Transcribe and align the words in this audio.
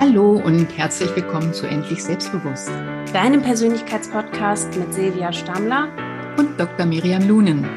Hallo 0.00 0.40
und 0.42 0.78
herzlich 0.78 1.14
willkommen 1.14 1.52
zu 1.52 1.66
Endlich 1.66 2.02
Selbstbewusst, 2.02 2.70
deinem 3.12 3.42
Persönlichkeitspodcast 3.42 4.74
mit 4.78 4.94
Silvia 4.94 5.30
Stammler 5.30 5.94
und 6.38 6.58
Dr. 6.58 6.86
Miriam 6.86 7.28
Lunen. 7.28 7.68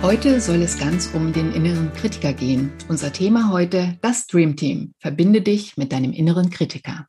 Heute 0.00 0.40
soll 0.40 0.62
es 0.62 0.78
ganz 0.78 1.14
um 1.14 1.34
den 1.34 1.52
inneren 1.52 1.92
Kritiker 1.92 2.32
gehen. 2.32 2.72
Unser 2.88 3.12
Thema 3.12 3.52
heute, 3.52 3.98
das 4.00 4.26
Dream 4.28 4.56
Team. 4.56 4.94
Verbinde 4.98 5.42
dich 5.42 5.76
mit 5.76 5.92
deinem 5.92 6.14
inneren 6.14 6.48
Kritiker. 6.48 7.06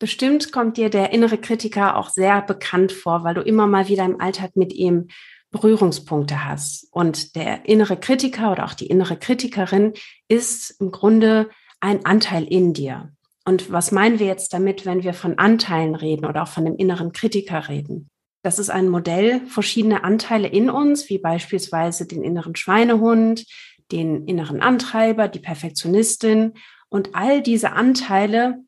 Bestimmt 0.00 0.50
kommt 0.50 0.76
dir 0.76 0.90
der 0.90 1.12
innere 1.12 1.38
Kritiker 1.38 1.96
auch 1.98 2.08
sehr 2.08 2.42
bekannt 2.42 2.90
vor, 2.90 3.22
weil 3.22 3.34
du 3.34 3.42
immer 3.42 3.68
mal 3.68 3.86
wieder 3.86 4.04
im 4.04 4.20
Alltag 4.20 4.56
mit 4.56 4.72
ihm 4.72 5.06
Berührungspunkte 5.50 6.44
hast. 6.44 6.88
Und 6.92 7.34
der 7.36 7.68
innere 7.68 7.96
Kritiker 7.96 8.52
oder 8.52 8.64
auch 8.64 8.74
die 8.74 8.86
innere 8.86 9.16
Kritikerin 9.16 9.94
ist 10.28 10.80
im 10.80 10.90
Grunde 10.90 11.50
ein 11.80 12.04
Anteil 12.04 12.44
in 12.44 12.72
dir. 12.72 13.12
Und 13.44 13.72
was 13.72 13.90
meinen 13.90 14.18
wir 14.18 14.26
jetzt 14.26 14.52
damit, 14.52 14.86
wenn 14.86 15.02
wir 15.02 15.14
von 15.14 15.38
Anteilen 15.38 15.94
reden 15.94 16.26
oder 16.26 16.42
auch 16.42 16.48
von 16.48 16.64
dem 16.64 16.76
inneren 16.76 17.12
Kritiker 17.12 17.68
reden? 17.68 18.10
Das 18.42 18.58
ist 18.58 18.70
ein 18.70 18.88
Modell, 18.88 19.46
verschiedene 19.46 20.04
Anteile 20.04 20.48
in 20.48 20.70
uns, 20.70 21.08
wie 21.10 21.18
beispielsweise 21.18 22.06
den 22.06 22.22
inneren 22.22 22.56
Schweinehund, 22.56 23.44
den 23.92 24.26
inneren 24.26 24.60
Antreiber, 24.60 25.28
die 25.28 25.40
Perfektionistin. 25.40 26.54
Und 26.88 27.14
all 27.14 27.42
diese 27.42 27.72
Anteile 27.72 28.60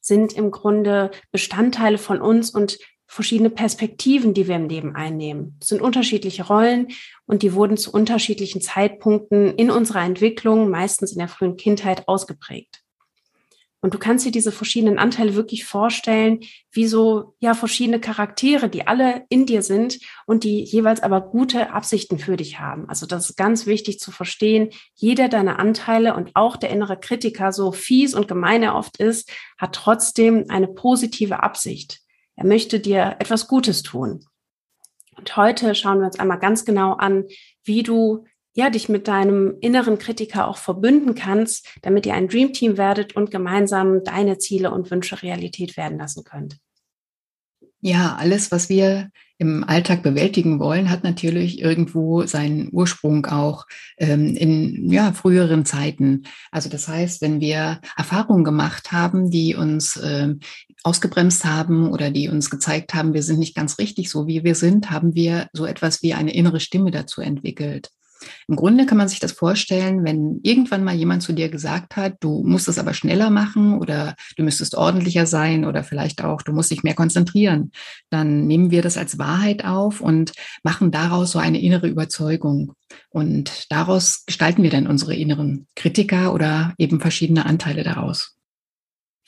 sind 0.00 0.32
im 0.34 0.50
Grunde 0.50 1.10
Bestandteile 1.30 1.96
von 1.96 2.20
uns 2.20 2.50
und 2.50 2.78
verschiedene 3.12 3.50
Perspektiven, 3.50 4.32
die 4.32 4.48
wir 4.48 4.56
im 4.56 4.70
Leben 4.70 4.96
einnehmen. 4.96 5.58
Es 5.60 5.68
sind 5.68 5.82
unterschiedliche 5.82 6.46
Rollen 6.46 6.88
und 7.26 7.42
die 7.42 7.52
wurden 7.52 7.76
zu 7.76 7.92
unterschiedlichen 7.92 8.62
Zeitpunkten 8.62 9.54
in 9.54 9.70
unserer 9.70 10.00
Entwicklung, 10.00 10.70
meistens 10.70 11.12
in 11.12 11.18
der 11.18 11.28
frühen 11.28 11.58
Kindheit, 11.58 12.08
ausgeprägt. 12.08 12.82
Und 13.82 13.92
du 13.92 13.98
kannst 13.98 14.24
dir 14.24 14.32
diese 14.32 14.50
verschiedenen 14.50 14.98
Anteile 14.98 15.34
wirklich 15.34 15.66
vorstellen, 15.66 16.40
wie 16.70 16.86
so, 16.86 17.34
ja, 17.38 17.52
verschiedene 17.52 18.00
Charaktere, 18.00 18.70
die 18.70 18.86
alle 18.86 19.24
in 19.28 19.44
dir 19.44 19.62
sind 19.62 19.98
und 20.24 20.44
die 20.44 20.62
jeweils 20.64 21.02
aber 21.02 21.20
gute 21.20 21.70
Absichten 21.70 22.18
für 22.18 22.38
dich 22.38 22.60
haben. 22.60 22.88
Also 22.88 23.04
das 23.04 23.28
ist 23.28 23.36
ganz 23.36 23.66
wichtig 23.66 23.98
zu 23.98 24.10
verstehen. 24.10 24.70
Jeder 24.94 25.28
deiner 25.28 25.58
Anteile 25.58 26.14
und 26.14 26.30
auch 26.34 26.56
der 26.56 26.70
innere 26.70 26.98
Kritiker, 26.98 27.52
so 27.52 27.72
fies 27.72 28.14
und 28.14 28.26
gemein 28.26 28.62
er 28.62 28.74
oft 28.74 28.96
ist, 28.96 29.30
hat 29.58 29.74
trotzdem 29.74 30.46
eine 30.48 30.68
positive 30.68 31.42
Absicht. 31.42 32.01
Er 32.42 32.48
möchte 32.48 32.80
dir 32.80 33.14
etwas 33.20 33.46
Gutes 33.46 33.84
tun. 33.84 34.24
Und 35.16 35.36
heute 35.36 35.76
schauen 35.76 36.00
wir 36.00 36.06
uns 36.06 36.18
einmal 36.18 36.40
ganz 36.40 36.64
genau 36.64 36.94
an, 36.94 37.26
wie 37.62 37.84
du 37.84 38.24
ja, 38.52 38.68
dich 38.68 38.88
mit 38.88 39.06
deinem 39.06 39.54
inneren 39.60 39.96
Kritiker 39.96 40.48
auch 40.48 40.56
verbünden 40.56 41.14
kannst, 41.14 41.68
damit 41.82 42.04
ihr 42.04 42.14
ein 42.14 42.26
Dream 42.26 42.52
Team 42.52 42.76
werdet 42.76 43.14
und 43.14 43.30
gemeinsam 43.30 44.02
deine 44.02 44.38
Ziele 44.38 44.72
und 44.72 44.90
Wünsche 44.90 45.22
Realität 45.22 45.76
werden 45.76 45.98
lassen 45.98 46.24
könnt. 46.24 46.58
Ja, 47.80 48.16
alles, 48.18 48.50
was 48.50 48.68
wir 48.68 49.10
im 49.38 49.64
Alltag 49.64 50.04
bewältigen 50.04 50.60
wollen, 50.60 50.88
hat 50.88 51.02
natürlich 51.02 51.60
irgendwo 51.60 52.24
seinen 52.26 52.68
Ursprung 52.70 53.26
auch 53.26 53.66
ähm, 53.98 54.36
in 54.36 54.88
ja, 54.88 55.12
früheren 55.12 55.64
Zeiten. 55.64 56.22
Also 56.52 56.68
das 56.68 56.86
heißt, 56.86 57.20
wenn 57.22 57.40
wir 57.40 57.80
Erfahrungen 57.96 58.44
gemacht 58.44 58.92
haben, 58.92 59.30
die 59.30 59.56
uns 59.56 59.96
äh, 59.96 60.34
ausgebremst 60.84 61.44
haben 61.44 61.90
oder 61.90 62.10
die 62.10 62.28
uns 62.28 62.50
gezeigt 62.50 62.94
haben, 62.94 63.14
wir 63.14 63.22
sind 63.22 63.38
nicht 63.38 63.54
ganz 63.54 63.78
richtig 63.78 64.10
so, 64.10 64.26
wie 64.26 64.44
wir 64.44 64.54
sind, 64.54 64.90
haben 64.90 65.14
wir 65.14 65.48
so 65.52 65.66
etwas 65.66 66.02
wie 66.02 66.14
eine 66.14 66.34
innere 66.34 66.60
Stimme 66.60 66.90
dazu 66.90 67.20
entwickelt. 67.20 67.90
Im 68.48 68.56
Grunde 68.56 68.86
kann 68.86 68.98
man 68.98 69.08
sich 69.08 69.20
das 69.20 69.32
vorstellen, 69.32 70.04
wenn 70.04 70.40
irgendwann 70.42 70.84
mal 70.84 70.94
jemand 70.94 71.22
zu 71.22 71.32
dir 71.32 71.48
gesagt 71.48 71.96
hat, 71.96 72.16
du 72.20 72.42
musst 72.44 72.68
es 72.68 72.78
aber 72.78 72.94
schneller 72.94 73.30
machen 73.30 73.78
oder 73.78 74.14
du 74.36 74.42
müsstest 74.42 74.74
ordentlicher 74.74 75.26
sein 75.26 75.64
oder 75.64 75.84
vielleicht 75.84 76.22
auch, 76.22 76.42
du 76.42 76.52
musst 76.52 76.70
dich 76.70 76.82
mehr 76.82 76.94
konzentrieren, 76.94 77.72
dann 78.10 78.46
nehmen 78.46 78.70
wir 78.70 78.82
das 78.82 78.96
als 78.96 79.18
Wahrheit 79.18 79.64
auf 79.64 80.00
und 80.00 80.32
machen 80.62 80.90
daraus 80.90 81.32
so 81.32 81.38
eine 81.38 81.60
innere 81.60 81.88
Überzeugung. 81.88 82.72
Und 83.10 83.70
daraus 83.70 84.24
gestalten 84.26 84.62
wir 84.62 84.70
dann 84.70 84.86
unsere 84.86 85.14
inneren 85.14 85.66
Kritiker 85.74 86.34
oder 86.34 86.74
eben 86.78 87.00
verschiedene 87.00 87.46
Anteile 87.46 87.82
daraus. 87.82 88.36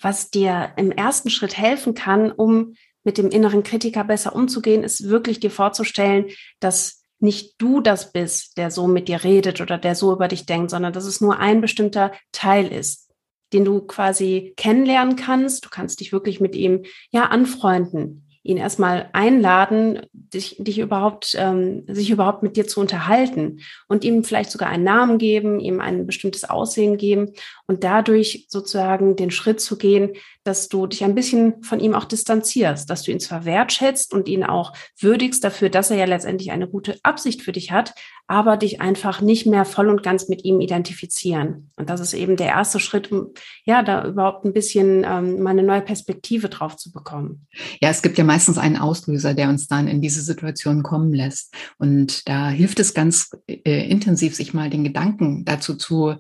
Was 0.05 0.31
dir 0.31 0.75
im 0.77 0.93
ersten 0.93 1.31
Schritt 1.31 1.57
helfen 1.57 1.95
kann, 1.95 2.31
um 2.31 2.75
mit 3.05 3.17
dem 3.17 3.31
inneren 3.31 3.63
Kritiker 3.63 4.05
besser 4.05 4.37
umzugehen, 4.37 4.85
ist 4.85 5.09
wirklich 5.09 5.41
dir 5.41 5.51
vorzustellen, 5.51 6.27
dass 6.61 7.03
nicht 7.21 7.55
du 7.57 7.81
das 7.81 8.13
bist, 8.13 8.59
der 8.59 8.71
so 8.71 8.87
mit 8.87 9.09
dir 9.09 9.25
redet 9.25 9.63
oder 9.63 9.79
der 9.79 9.95
so 9.95 10.13
über 10.13 10.29
dich 10.29 10.45
denkt, 10.45 10.71
sondern 10.71 10.93
dass 10.93 11.07
es 11.07 11.23
nur 11.23 11.39
ein 11.39 11.63
bestimmter 11.63 12.13
Teil 12.33 12.71
ist, 12.71 13.15
den 13.55 13.65
du 13.65 13.81
quasi 13.81 14.53
kennenlernen 14.59 15.17
kannst. 15.17 15.65
Du 15.65 15.71
kannst 15.71 16.01
dich 16.01 16.13
wirklich 16.13 16.39
mit 16.39 16.55
ihm 16.55 16.85
ja 17.11 17.25
anfreunden 17.25 18.25
ihn 18.45 18.59
erstmal 18.59 19.09
einladen, 19.15 20.03
dich, 20.13 20.57
dich 20.59 20.79
überhaupt, 20.79 21.35
ähm, 21.39 21.85
sich 21.89 22.11
überhaupt 22.11 22.43
mit 22.43 22.59
dir 22.59 22.67
zu 22.67 22.79
unterhalten 22.79 23.61
und 23.89 24.05
ihm 24.05 24.23
vielleicht 24.23 24.51
sogar 24.51 24.69
einen 24.69 24.85
Namen 24.85 25.17
geben, 25.17 25.61
ihm 25.61 25.81
ein 25.81 26.07
bestimmtes 26.07 26.45
Aussehen 26.45 26.99
geben 26.99 27.33
und 27.67 27.85
dadurch 27.85 28.47
sozusagen 28.49 29.17
den 29.17 29.31
Schritt 29.31 29.61
zu 29.61 29.79
gehen, 29.79 30.13
dass 30.45 30.69
du 30.69 30.87
dich 30.87 31.03
ein 31.03 31.15
bisschen 31.15 31.63
von 31.63 31.81
ihm 31.81 31.95
auch 31.95 32.05
distanzierst, 32.05 32.91
dass 32.91 33.03
du 33.03 33.11
ihn 33.11 33.21
zwar 33.21 33.47
wertschätzt 33.47 34.13
und 34.13 34.29
ihn 34.29 34.45
auch 34.45 34.75
würdigst 34.99 35.43
dafür, 35.43 35.71
dass 35.71 35.91
er 35.91 35.97
ja 35.97 36.05
letztendlich 36.05 36.51
eine 36.51 36.69
gute 36.69 36.99
Absicht 37.03 37.41
für 37.41 37.53
dich 37.53 37.73
hat, 37.73 37.95
aber 38.27 38.59
dich 38.59 38.81
einfach 38.81 39.21
nicht 39.21 39.47
mehr 39.47 39.65
voll 39.65 39.89
und 39.89 40.03
ganz 40.03 40.29
mit 40.29 40.45
ihm 40.45 40.61
identifizieren. 40.61 41.71
Und 41.77 41.89
das 41.89 42.01
ist 42.01 42.13
eben 42.13 42.37
der 42.37 42.49
erste 42.49 42.81
Schritt, 42.81 43.11
um 43.11 43.33
ja 43.65 43.83
da 43.83 44.07
überhaupt 44.07 44.45
ein 44.45 44.53
bisschen 44.53 45.05
ähm, 45.05 45.43
mal 45.43 45.51
eine 45.51 45.63
neue 45.63 45.83
Perspektive 45.83 46.51
drauf 46.51 46.77
zu 46.77 46.93
bekommen. 46.93 47.47
Ja, 47.81 47.89
es 47.89 48.03
gibt 48.03 48.19
ja 48.19 48.25
meistens 48.25 48.59
einen 48.59 48.77
Auslöser, 48.77 49.33
der 49.35 49.49
uns 49.49 49.67
dann 49.67 49.89
in 49.89 50.03
diese 50.03 50.23
Situation 50.23 50.83
kommen 50.83 51.13
lässt. 51.13 51.55
Und 51.79 52.29
da 52.29 52.51
hilft 52.51 52.81
es 52.81 52.93
ganz 52.93 53.31
äh, 53.47 53.89
intensiv, 53.89 54.35
sich 54.35 54.53
mal 54.53 54.69
den 54.69 54.85
Gedanken 54.85 55.45
dazu 55.45 55.75
zu 55.75 56.17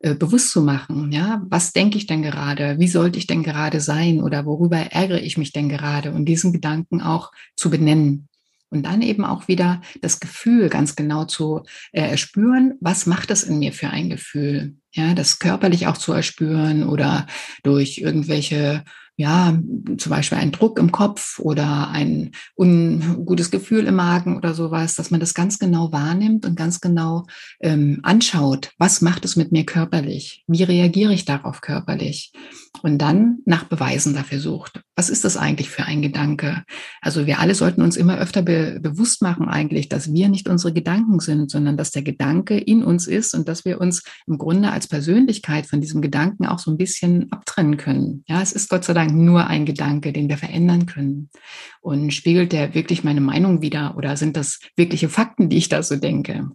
äh, 0.00 0.14
bewusst 0.14 0.50
zu 0.50 0.62
machen. 0.62 1.10
Ja, 1.12 1.42
was 1.48 1.72
denke 1.72 1.98
ich 1.98 2.06
denn 2.06 2.22
gerade? 2.22 2.78
Wie 2.78 2.88
sollte 2.88 3.18
ich 3.18 3.26
denn 3.26 3.42
gerade 3.42 3.80
sein? 3.80 4.22
Oder 4.22 4.44
worüber 4.44 4.76
ärgere 4.76 5.22
ich 5.22 5.38
mich 5.38 5.52
denn 5.52 5.68
gerade? 5.68 6.12
Und 6.12 6.26
diesen 6.26 6.52
Gedanken 6.52 7.00
auch 7.00 7.32
zu 7.56 7.70
benennen. 7.70 8.28
Und 8.68 8.84
dann 8.84 9.00
eben 9.00 9.24
auch 9.24 9.48
wieder 9.48 9.80
das 10.02 10.18
Gefühl 10.18 10.68
ganz 10.68 10.96
genau 10.96 11.24
zu 11.24 11.62
äh, 11.92 12.02
erspüren, 12.02 12.74
was 12.80 13.06
macht 13.06 13.30
das 13.30 13.44
in 13.44 13.58
mir 13.58 13.72
für 13.72 13.90
ein 13.90 14.10
Gefühl? 14.10 14.76
Ja, 14.92 15.14
das 15.14 15.38
körperlich 15.38 15.86
auch 15.86 15.96
zu 15.96 16.12
erspüren 16.12 16.82
oder 16.82 17.26
durch 17.62 17.98
irgendwelche 17.98 18.82
ja, 19.16 19.58
zum 19.96 20.10
Beispiel 20.10 20.38
ein 20.38 20.52
Druck 20.52 20.78
im 20.78 20.92
Kopf 20.92 21.38
oder 21.38 21.88
ein 21.88 22.32
ungutes 22.54 23.50
Gefühl 23.50 23.86
im 23.86 23.96
Magen 23.96 24.36
oder 24.36 24.52
sowas, 24.52 24.94
dass 24.94 25.10
man 25.10 25.20
das 25.20 25.32
ganz 25.32 25.58
genau 25.58 25.90
wahrnimmt 25.90 26.44
und 26.44 26.54
ganz 26.54 26.80
genau 26.80 27.26
ähm, 27.60 28.00
anschaut, 28.02 28.72
was 28.78 29.00
macht 29.00 29.24
es 29.24 29.34
mit 29.36 29.52
mir 29.52 29.64
körperlich? 29.64 30.44
Wie 30.46 30.62
reagiere 30.62 31.14
ich 31.14 31.24
darauf 31.24 31.62
körperlich? 31.62 32.32
Und 32.82 32.98
dann 32.98 33.38
nach 33.46 33.64
Beweisen 33.64 34.14
dafür 34.14 34.38
sucht. 34.38 34.82
Was 34.96 35.10
ist 35.10 35.24
das 35.24 35.36
eigentlich 35.36 35.68
für 35.68 35.84
ein 35.84 36.00
Gedanke? 36.00 36.64
Also 37.02 37.26
wir 37.26 37.38
alle 37.38 37.54
sollten 37.54 37.82
uns 37.82 37.96
immer 37.96 38.18
öfter 38.18 38.40
be 38.40 38.80
bewusst 38.80 39.20
machen 39.20 39.46
eigentlich, 39.46 39.90
dass 39.90 40.12
wir 40.12 40.28
nicht 40.28 40.48
unsere 40.48 40.72
Gedanken 40.72 41.20
sind, 41.20 41.50
sondern 41.50 41.76
dass 41.76 41.90
der 41.90 42.02
Gedanke 42.02 42.56
in 42.56 42.82
uns 42.82 43.06
ist 43.06 43.34
und 43.34 43.46
dass 43.46 43.66
wir 43.66 43.78
uns 43.80 44.02
im 44.26 44.38
Grunde 44.38 44.72
als 44.72 44.88
Persönlichkeit 44.88 45.66
von 45.66 45.82
diesem 45.82 46.00
Gedanken 46.00 46.46
auch 46.46 46.58
so 46.58 46.70
ein 46.70 46.78
bisschen 46.78 47.30
abtrennen 47.30 47.76
können. 47.76 48.24
Ja, 48.26 48.40
es 48.40 48.52
ist 48.52 48.70
Gott 48.70 48.84
sei 48.84 48.94
Dank 48.94 49.12
nur 49.12 49.46
ein 49.46 49.66
Gedanke, 49.66 50.12
den 50.14 50.30
wir 50.30 50.38
verändern 50.38 50.86
können. 50.86 51.28
Und 51.80 52.14
spiegelt 52.14 52.52
der 52.52 52.74
wirklich 52.74 53.04
meine 53.04 53.20
Meinung 53.20 53.60
wieder 53.60 53.96
oder 53.96 54.16
sind 54.16 54.36
das 54.36 54.60
wirkliche 54.76 55.10
Fakten, 55.10 55.50
die 55.50 55.58
ich 55.58 55.68
da 55.68 55.82
so 55.82 55.96
denke? 55.96 56.48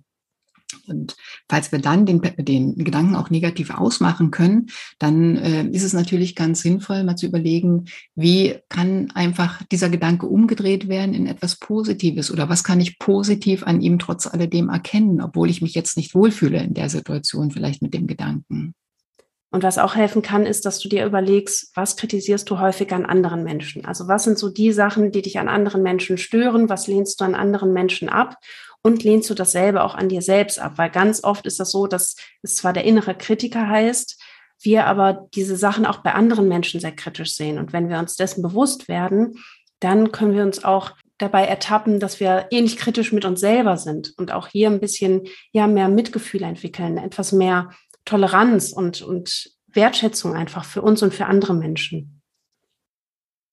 Und 0.87 1.15
falls 1.49 1.71
wir 1.71 1.79
dann 1.79 2.05
den, 2.05 2.21
den 2.37 2.75
Gedanken 2.75 3.15
auch 3.15 3.29
negativ 3.29 3.71
ausmachen 3.71 4.31
können, 4.31 4.67
dann 4.99 5.37
äh, 5.37 5.63
ist 5.67 5.83
es 5.83 5.93
natürlich 5.93 6.35
ganz 6.35 6.61
sinnvoll, 6.61 7.03
mal 7.03 7.15
zu 7.15 7.25
überlegen, 7.25 7.85
wie 8.15 8.55
kann 8.69 9.11
einfach 9.11 9.63
dieser 9.71 9.89
Gedanke 9.89 10.27
umgedreht 10.27 10.87
werden 10.87 11.13
in 11.13 11.27
etwas 11.27 11.57
Positives 11.57 12.31
oder 12.31 12.49
was 12.49 12.63
kann 12.63 12.79
ich 12.79 12.99
positiv 12.99 13.63
an 13.63 13.81
ihm 13.81 13.99
trotz 13.99 14.27
alledem 14.27 14.69
erkennen, 14.69 15.21
obwohl 15.21 15.49
ich 15.49 15.61
mich 15.61 15.73
jetzt 15.73 15.97
nicht 15.97 16.15
wohlfühle 16.15 16.61
in 16.63 16.73
der 16.73 16.89
Situation 16.89 17.51
vielleicht 17.51 17.81
mit 17.81 17.93
dem 17.93 18.07
Gedanken. 18.07 18.73
Und 19.53 19.63
was 19.63 19.77
auch 19.77 19.95
helfen 19.95 20.21
kann, 20.21 20.45
ist, 20.45 20.65
dass 20.65 20.79
du 20.79 20.87
dir 20.87 21.05
überlegst, 21.05 21.71
was 21.75 21.97
kritisierst 21.97 22.49
du 22.49 22.59
häufig 22.59 22.93
an 22.93 23.05
anderen 23.05 23.43
Menschen? 23.43 23.83
Also 23.85 24.07
was 24.07 24.23
sind 24.23 24.37
so 24.37 24.47
die 24.47 24.71
Sachen, 24.71 25.11
die 25.11 25.21
dich 25.21 25.39
an 25.39 25.49
anderen 25.49 25.83
Menschen 25.83 26.17
stören? 26.17 26.69
Was 26.69 26.87
lehnst 26.87 27.19
du 27.19 27.25
an 27.25 27.35
anderen 27.35 27.73
Menschen 27.73 28.07
ab? 28.07 28.37
Und 28.83 29.03
lehnst 29.03 29.29
du 29.29 29.33
dasselbe 29.33 29.83
auch 29.83 29.95
an 29.95 30.09
dir 30.09 30.21
selbst 30.21 30.59
ab? 30.59 30.73
Weil 30.77 30.89
ganz 30.89 31.23
oft 31.23 31.45
ist 31.45 31.59
das 31.59 31.71
so, 31.71 31.87
dass 31.87 32.15
es 32.41 32.55
zwar 32.55 32.73
der 32.73 32.83
innere 32.83 33.15
Kritiker 33.15 33.67
heißt, 33.67 34.19
wir 34.63 34.85
aber 34.85 35.27
diese 35.33 35.55
Sachen 35.55 35.85
auch 35.85 35.99
bei 35.99 36.13
anderen 36.13 36.47
Menschen 36.47 36.79
sehr 36.79 36.91
kritisch 36.91 37.35
sehen. 37.35 37.57
Und 37.57 37.73
wenn 37.73 37.89
wir 37.89 37.99
uns 37.99 38.15
dessen 38.15 38.41
bewusst 38.41 38.87
werden, 38.87 39.39
dann 39.79 40.11
können 40.11 40.35
wir 40.35 40.43
uns 40.43 40.63
auch 40.63 40.91
dabei 41.17 41.45
ertappen, 41.45 41.99
dass 41.99 42.19
wir 42.19 42.47
ähnlich 42.51 42.77
kritisch 42.77 43.11
mit 43.11 43.25
uns 43.25 43.39
selber 43.39 43.77
sind 43.77 44.13
und 44.17 44.31
auch 44.31 44.47
hier 44.47 44.69
ein 44.69 44.79
bisschen 44.79 45.27
ja 45.51 45.67
mehr 45.67 45.89
Mitgefühl 45.89 46.43
entwickeln, 46.43 46.97
etwas 46.97 47.31
mehr 47.31 47.71
Toleranz 48.05 48.71
und, 48.71 49.01
und 49.01 49.51
Wertschätzung 49.67 50.35
einfach 50.35 50.65
für 50.65 50.81
uns 50.81 51.03
und 51.03 51.13
für 51.13 51.27
andere 51.27 51.53
Menschen. 51.53 52.21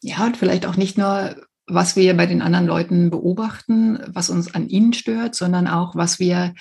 Ja, 0.02 0.24
und 0.26 0.36
vielleicht 0.36 0.64
auch 0.64 0.76
nicht 0.76 0.96
nur, 0.96 1.36
was 1.68 1.96
wir 1.96 2.16
bei 2.16 2.26
den 2.26 2.42
anderen 2.42 2.66
Leuten 2.66 3.10
beobachten, 3.10 3.98
was 4.08 4.30
uns 4.30 4.54
an 4.54 4.68
ihnen 4.68 4.92
stört, 4.92 5.34
sondern 5.34 5.66
auch, 5.66 5.94
was 5.94 6.18
wir, 6.18 6.54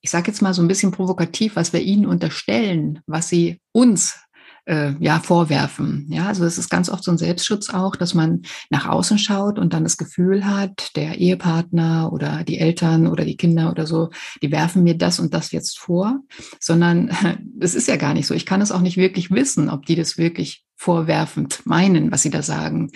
ich 0.00 0.10
sage 0.10 0.28
jetzt 0.28 0.42
mal 0.42 0.54
so 0.54 0.62
ein 0.62 0.68
bisschen 0.68 0.92
provokativ, 0.92 1.56
was 1.56 1.72
wir 1.72 1.80
ihnen 1.80 2.06
unterstellen, 2.06 3.00
was 3.06 3.28
sie 3.28 3.60
uns 3.72 4.18
äh, 4.66 4.94
ja 4.98 5.20
vorwerfen. 5.20 6.06
Ja, 6.10 6.26
also 6.26 6.44
es 6.44 6.58
ist 6.58 6.68
ganz 6.68 6.88
oft 6.88 7.04
so 7.04 7.12
ein 7.12 7.18
Selbstschutz 7.18 7.70
auch, 7.70 7.96
dass 7.96 8.14
man 8.14 8.42
nach 8.68 8.86
außen 8.86 9.18
schaut 9.18 9.58
und 9.58 9.72
dann 9.72 9.84
das 9.84 9.96
Gefühl 9.96 10.44
hat, 10.44 10.96
der 10.96 11.18
Ehepartner 11.18 12.12
oder 12.12 12.42
die 12.42 12.58
Eltern 12.58 13.06
oder 13.06 13.24
die 13.24 13.36
Kinder 13.36 13.70
oder 13.70 13.86
so, 13.86 14.10
die 14.42 14.50
werfen 14.50 14.82
mir 14.82 14.98
das 14.98 15.20
und 15.20 15.32
das 15.34 15.52
jetzt 15.52 15.78
vor, 15.78 16.20
sondern 16.60 17.10
es 17.60 17.74
ist 17.74 17.88
ja 17.88 17.96
gar 17.96 18.14
nicht 18.14 18.26
so. 18.26 18.34
Ich 18.34 18.46
kann 18.46 18.60
es 18.60 18.72
auch 18.72 18.80
nicht 18.80 18.96
wirklich 18.96 19.30
wissen, 19.30 19.70
ob 19.70 19.86
die 19.86 19.96
das 19.96 20.18
wirklich 20.18 20.64
vorwerfend 20.74 21.64
meinen, 21.64 22.10
was 22.10 22.22
sie 22.22 22.30
da 22.30 22.42
sagen 22.42 22.90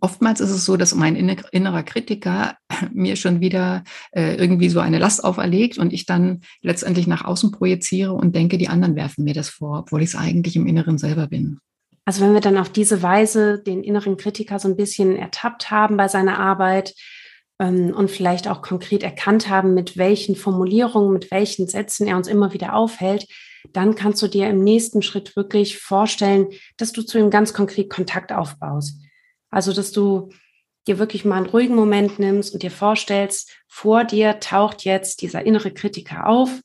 oftmals 0.00 0.40
ist 0.40 0.50
es 0.50 0.64
so, 0.64 0.76
dass 0.76 0.94
mein 0.94 1.16
innerer 1.16 1.82
Kritiker 1.82 2.56
mir 2.92 3.16
schon 3.16 3.40
wieder 3.40 3.84
äh, 4.12 4.36
irgendwie 4.36 4.68
so 4.68 4.80
eine 4.80 4.98
Last 4.98 5.24
auferlegt 5.24 5.78
und 5.78 5.92
ich 5.92 6.06
dann 6.06 6.40
letztendlich 6.62 7.06
nach 7.06 7.24
außen 7.24 7.50
projiziere 7.50 8.12
und 8.12 8.34
denke, 8.34 8.58
die 8.58 8.68
anderen 8.68 8.96
werfen 8.96 9.24
mir 9.24 9.34
das 9.34 9.48
vor, 9.48 9.80
obwohl 9.80 10.02
ich 10.02 10.10
es 10.10 10.16
eigentlich 10.16 10.56
im 10.56 10.66
Inneren 10.66 10.98
selber 10.98 11.26
bin. 11.26 11.58
Also 12.04 12.22
wenn 12.22 12.34
wir 12.34 12.40
dann 12.40 12.58
auf 12.58 12.70
diese 12.70 13.02
Weise 13.02 13.62
den 13.62 13.84
inneren 13.84 14.16
Kritiker 14.16 14.58
so 14.58 14.68
ein 14.68 14.76
bisschen 14.76 15.16
ertappt 15.16 15.70
haben 15.70 15.96
bei 15.96 16.08
seiner 16.08 16.38
Arbeit 16.38 16.94
ähm, 17.60 17.92
und 17.94 18.10
vielleicht 18.10 18.48
auch 18.48 18.62
konkret 18.62 19.02
erkannt 19.02 19.48
haben, 19.48 19.74
mit 19.74 19.96
welchen 19.96 20.34
Formulierungen, 20.34 21.12
mit 21.12 21.30
welchen 21.30 21.68
Sätzen 21.68 22.06
er 22.06 22.16
uns 22.16 22.26
immer 22.26 22.52
wieder 22.52 22.74
aufhält, 22.74 23.26
dann 23.72 23.94
kannst 23.94 24.22
du 24.22 24.28
dir 24.28 24.48
im 24.48 24.64
nächsten 24.64 25.02
Schritt 25.02 25.36
wirklich 25.36 25.78
vorstellen, 25.78 26.48
dass 26.78 26.92
du 26.92 27.02
zu 27.02 27.18
ihm 27.18 27.30
ganz 27.30 27.52
konkret 27.52 27.90
Kontakt 27.90 28.32
aufbaust 28.32 28.96
also, 29.50 29.72
dass 29.72 29.92
du 29.92 30.30
dir 30.86 30.98
wirklich 30.98 31.24
mal 31.24 31.36
einen 31.36 31.46
ruhigen 31.46 31.74
Moment 31.74 32.18
nimmst 32.18 32.54
und 32.54 32.62
dir 32.62 32.70
vorstellst, 32.70 33.50
vor 33.68 34.04
dir 34.04 34.40
taucht 34.40 34.84
jetzt 34.84 35.22
dieser 35.22 35.44
innere 35.44 35.72
Kritiker 35.72 36.26
auf 36.26 36.60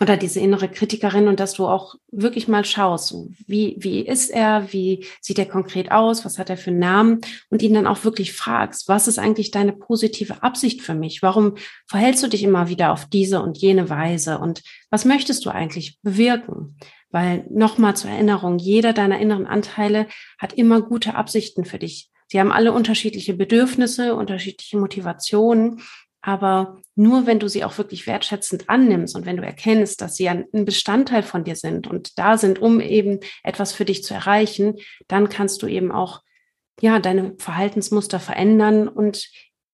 oder 0.00 0.16
diese 0.16 0.40
innere 0.40 0.68
Kritikerin 0.68 1.28
und 1.28 1.38
dass 1.38 1.52
du 1.54 1.66
auch 1.66 1.94
wirklich 2.10 2.48
mal 2.48 2.64
schaust, 2.64 3.08
so 3.08 3.28
wie, 3.46 3.76
wie 3.78 4.00
ist 4.00 4.30
er, 4.30 4.72
wie 4.72 5.06
sieht 5.20 5.38
er 5.38 5.46
konkret 5.46 5.92
aus, 5.92 6.24
was 6.24 6.38
hat 6.38 6.50
er 6.50 6.56
für 6.56 6.70
einen 6.70 6.80
Namen 6.80 7.20
und 7.50 7.62
ihn 7.62 7.74
dann 7.74 7.86
auch 7.86 8.04
wirklich 8.04 8.32
fragst, 8.32 8.88
was 8.88 9.06
ist 9.06 9.18
eigentlich 9.18 9.50
deine 9.50 9.72
positive 9.72 10.42
Absicht 10.42 10.82
für 10.82 10.94
mich? 10.94 11.22
Warum 11.22 11.54
verhältst 11.86 12.22
du 12.22 12.28
dich 12.28 12.42
immer 12.42 12.68
wieder 12.68 12.92
auf 12.92 13.04
diese 13.06 13.40
und 13.40 13.58
jene 13.58 13.88
Weise 13.88 14.38
und 14.38 14.62
was 14.90 15.04
möchtest 15.04 15.44
du 15.44 15.50
eigentlich 15.50 15.98
bewirken? 16.02 16.76
Weil 17.14 17.46
nochmal 17.48 17.94
zur 17.94 18.10
Erinnerung, 18.10 18.58
jeder 18.58 18.92
deiner 18.92 19.20
inneren 19.20 19.46
Anteile 19.46 20.08
hat 20.36 20.54
immer 20.54 20.82
gute 20.82 21.14
Absichten 21.14 21.64
für 21.64 21.78
dich. 21.78 22.10
Sie 22.26 22.40
haben 22.40 22.50
alle 22.50 22.72
unterschiedliche 22.72 23.34
Bedürfnisse, 23.34 24.16
unterschiedliche 24.16 24.78
Motivationen, 24.78 25.80
aber 26.22 26.80
nur 26.96 27.28
wenn 27.28 27.38
du 27.38 27.48
sie 27.48 27.62
auch 27.62 27.78
wirklich 27.78 28.08
wertschätzend 28.08 28.68
annimmst 28.68 29.14
und 29.14 29.26
wenn 29.26 29.36
du 29.36 29.44
erkennst, 29.44 30.00
dass 30.00 30.16
sie 30.16 30.28
ein 30.28 30.48
Bestandteil 30.64 31.22
von 31.22 31.44
dir 31.44 31.54
sind 31.54 31.86
und 31.86 32.18
da 32.18 32.36
sind, 32.36 32.60
um 32.60 32.80
eben 32.80 33.20
etwas 33.44 33.72
für 33.72 33.84
dich 33.84 34.02
zu 34.02 34.12
erreichen, 34.12 34.74
dann 35.06 35.28
kannst 35.28 35.62
du 35.62 35.68
eben 35.68 35.92
auch 35.92 36.20
ja 36.80 36.98
deine 36.98 37.36
Verhaltensmuster 37.38 38.18
verändern 38.18 38.88
und 38.88 39.30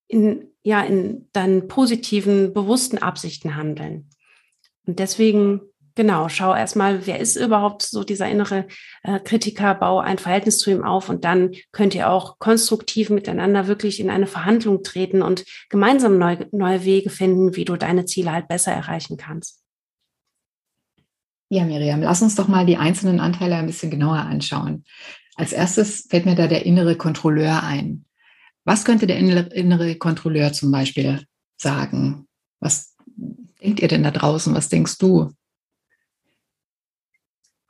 in 0.08 0.52
ja 0.62 0.82
in 0.82 1.31
deinen 1.32 1.69
positiven 1.69 2.52
bewussten 2.52 2.98
Absichten 2.98 3.56
handeln. 3.56 4.10
Und 4.84 4.98
deswegen 4.98 5.69
Genau, 6.00 6.31
schau 6.31 6.55
erstmal, 6.55 7.06
wer 7.06 7.20
ist 7.20 7.37
überhaupt 7.37 7.82
so 7.82 8.05
dieser 8.05 8.26
innere 8.26 8.67
äh, 9.02 9.20
Kritiker, 9.20 9.75
bau 9.75 10.00
ein 10.00 10.17
Verhältnis 10.17 10.56
zu 10.56 10.70
ihm 10.70 10.82
auf 10.82 11.11
und 11.11 11.26
dann 11.26 11.50
könnt 11.73 11.94
ihr 11.94 12.08
auch 12.08 12.38
konstruktiv 12.38 13.11
miteinander 13.11 13.67
wirklich 13.67 14.00
in 14.00 14.08
eine 14.08 14.26
Verhandlung 14.26 14.82
treten 14.82 15.20
und 15.20 15.44
gemeinsam 15.69 16.17
neu, 16.17 16.38
neue 16.52 16.85
Wege 16.85 17.11
finden, 17.11 17.55
wie 17.55 17.67
du 17.67 17.76
deine 17.76 18.06
Ziele 18.06 18.32
halt 18.32 18.49
besser 18.49 18.73
erreichen 18.73 19.19
kannst. 19.19 19.62
Ja, 21.50 21.67
Miriam, 21.67 22.00
lass 22.00 22.23
uns 22.23 22.35
doch 22.35 22.49
mal 22.49 22.64
die 22.64 22.79
einzelnen 22.79 23.20
Anteile 23.20 23.56
ein 23.56 23.67
bisschen 23.67 23.91
genauer 23.91 24.20
anschauen. 24.20 24.85
Als 25.35 25.52
erstes 25.52 26.06
fällt 26.08 26.25
mir 26.25 26.35
da 26.35 26.47
der 26.47 26.64
innere 26.64 26.97
Kontrolleur 26.97 27.62
ein. 27.62 28.06
Was 28.64 28.87
könnte 28.87 29.06
der 29.06 29.19
innere 29.19 29.97
Kontrolleur 29.97 30.55
zum 30.55 30.70
Beispiel 30.70 31.26
sagen? 31.58 32.26
Was 32.58 32.97
denkt 33.62 33.81
ihr 33.81 33.88
denn 33.88 34.02
da 34.02 34.11
draußen? 34.11 34.55
Was 34.55 34.70
denkst 34.70 34.97
du? 34.97 35.35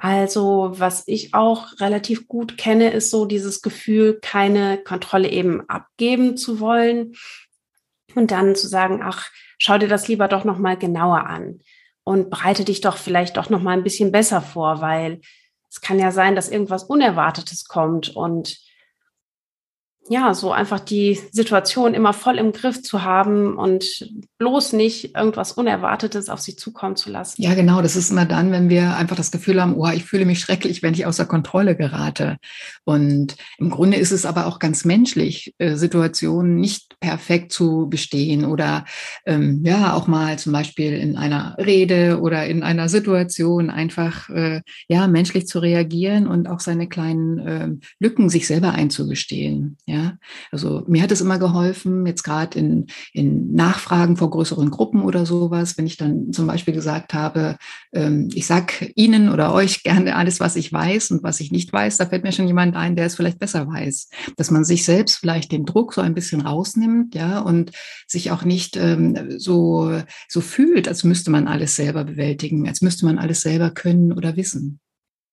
Also 0.03 0.73
was 0.77 1.07
ich 1.07 1.35
auch 1.35 1.79
relativ 1.79 2.27
gut 2.27 2.57
kenne, 2.57 2.91
ist 2.91 3.11
so 3.11 3.27
dieses 3.27 3.61
Gefühl, 3.61 4.19
keine 4.23 4.79
Kontrolle 4.79 5.29
eben 5.29 5.69
abgeben 5.69 6.39
zu 6.39 6.59
wollen 6.59 7.17
und 8.15 8.31
dann 8.31 8.57
zu 8.57 8.67
sagen, 8.67 9.03
ach, 9.05 9.31
schau 9.59 9.77
dir 9.77 9.89
das 9.89 10.09
lieber 10.09 10.27
doch 10.27 10.45
noch 10.45 10.57
mal 10.57 10.79
genauer 10.79 11.27
an 11.27 11.61
und 12.03 12.31
bereite 12.31 12.65
dich 12.65 12.81
doch 12.81 12.97
vielleicht 12.97 13.37
doch 13.37 13.51
noch 13.51 13.61
mal 13.61 13.73
ein 13.73 13.85
bisschen 13.85 14.11
besser 14.11 14.41
vor, 14.41 14.81
weil 14.81 15.21
es 15.69 15.83
kann 15.83 15.99
ja 15.99 16.13
sein, 16.13 16.35
dass 16.35 16.49
irgendwas 16.49 16.85
Unerwartetes 16.85 17.67
kommt 17.67 18.17
und 18.17 18.59
ja, 20.11 20.35
so 20.35 20.51
einfach 20.51 20.81
die 20.81 21.21
Situation 21.31 21.95
immer 21.95 22.13
voll 22.13 22.39
im 22.39 22.51
Griff 22.51 22.83
zu 22.83 23.05
haben 23.05 23.57
und 23.57 24.11
bloß 24.39 24.73
nicht 24.73 25.15
irgendwas 25.15 25.53
Unerwartetes 25.53 26.29
auf 26.29 26.41
sich 26.41 26.59
zukommen 26.59 26.97
zu 26.97 27.11
lassen. 27.11 27.41
Ja, 27.41 27.55
genau. 27.55 27.81
Das 27.81 27.95
ist 27.95 28.11
immer 28.11 28.25
dann, 28.27 28.51
wenn 28.51 28.69
wir 28.69 28.97
einfach 28.97 29.15
das 29.15 29.31
Gefühl 29.31 29.63
haben, 29.63 29.77
oh, 29.77 29.89
ich 29.95 30.05
fühle 30.05 30.25
mich 30.25 30.41
schrecklich, 30.41 30.83
wenn 30.83 30.95
ich 30.95 31.07
außer 31.07 31.27
Kontrolle 31.27 31.77
gerate. 31.77 32.39
Und 32.83 33.37
im 33.59 33.71
Grunde 33.71 33.99
ist 33.99 34.11
es 34.11 34.27
aber 34.27 34.47
auch 34.47 34.59
ganz 34.59 34.85
menschlich, 34.85 35.55
äh, 35.59 35.77
Situationen 35.77 36.57
nicht 36.57 36.99
perfekt 36.99 37.53
zu 37.53 37.87
bestehen 37.89 38.45
oder 38.45 38.87
ähm, 39.27 39.63
ja, 39.65 39.95
auch 39.95 40.09
mal 40.09 40.41
zum 40.41 40.53
Beispiel 40.53 40.93
in 40.93 41.17
einer 41.17 41.57
Rede 41.57 42.19
oder 42.21 42.47
in 42.47 42.65
einer 42.65 42.89
Situation 42.89 43.71
einfach 43.71 44.29
äh, 44.29 44.63
ja 44.89 45.07
menschlich 45.07 45.47
zu 45.47 45.61
reagieren 45.61 46.27
und 46.27 46.49
auch 46.49 46.59
seine 46.59 46.89
kleinen 46.89 47.39
äh, 47.39 47.69
Lücken 48.01 48.29
sich 48.29 48.49
selber 48.49 48.73
einzugestehen. 48.73 49.77
Ja. 49.87 50.00
Also 50.51 50.85
mir 50.87 51.03
hat 51.03 51.13
es 51.13 51.21
immer 51.21 51.39
geholfen, 51.39 52.07
jetzt 52.07 52.23
gerade 52.23 52.59
in, 52.59 52.87
in 53.13 53.53
Nachfragen 53.53 54.17
vor 54.17 54.31
größeren 54.31 54.71
Gruppen 54.71 55.03
oder 55.03 55.27
sowas, 55.27 55.77
wenn 55.79 55.87
ich 55.87 55.97
dann 55.97 56.33
zum 56.33 56.47
Beispiel 56.47 56.75
gesagt 56.75 57.15
habe, 57.15 57.57
ähm, 57.93 58.29
ich 58.35 58.47
sag 58.47 58.91
Ihnen 58.95 59.29
oder 59.31 59.53
euch 59.53 59.83
gerne 59.83 60.17
alles, 60.17 60.41
was 60.41 60.57
ich 60.57 60.73
weiß 60.73 61.11
und 61.11 61.23
was 61.23 61.41
ich 61.41 61.53
nicht 61.53 61.73
weiß, 61.73 61.97
da 61.97 62.07
fällt 62.07 62.25
mir 62.25 62.33
schon 62.33 62.47
jemand 62.47 62.77
ein, 62.77 62.97
der 62.97 63.07
es 63.07 63.17
vielleicht 63.17 63.39
besser 63.39 63.67
weiß. 63.67 64.09
Dass 64.37 64.51
man 64.51 64.65
sich 64.65 64.85
selbst 64.85 65.19
vielleicht 65.19 65.53
den 65.53 65.65
Druck 65.65 65.95
so 65.95 66.01
ein 66.01 66.15
bisschen 66.15 66.41
rausnimmt, 66.41 67.15
ja, 67.15 67.41
und 67.41 67.73
sich 68.07 68.31
auch 68.31 68.45
nicht 68.45 68.77
ähm, 68.77 69.39
so, 69.39 70.01
so 70.29 70.41
fühlt, 70.41 70.89
als 70.89 71.05
müsste 71.05 71.31
man 71.31 71.49
alles 71.49 71.77
selber 71.77 72.05
bewältigen, 72.05 72.69
als 72.69 72.81
müsste 72.81 73.07
man 73.07 73.19
alles 73.19 73.41
selber 73.41 73.71
können 73.71 74.13
oder 74.13 74.37
wissen. 74.37 74.81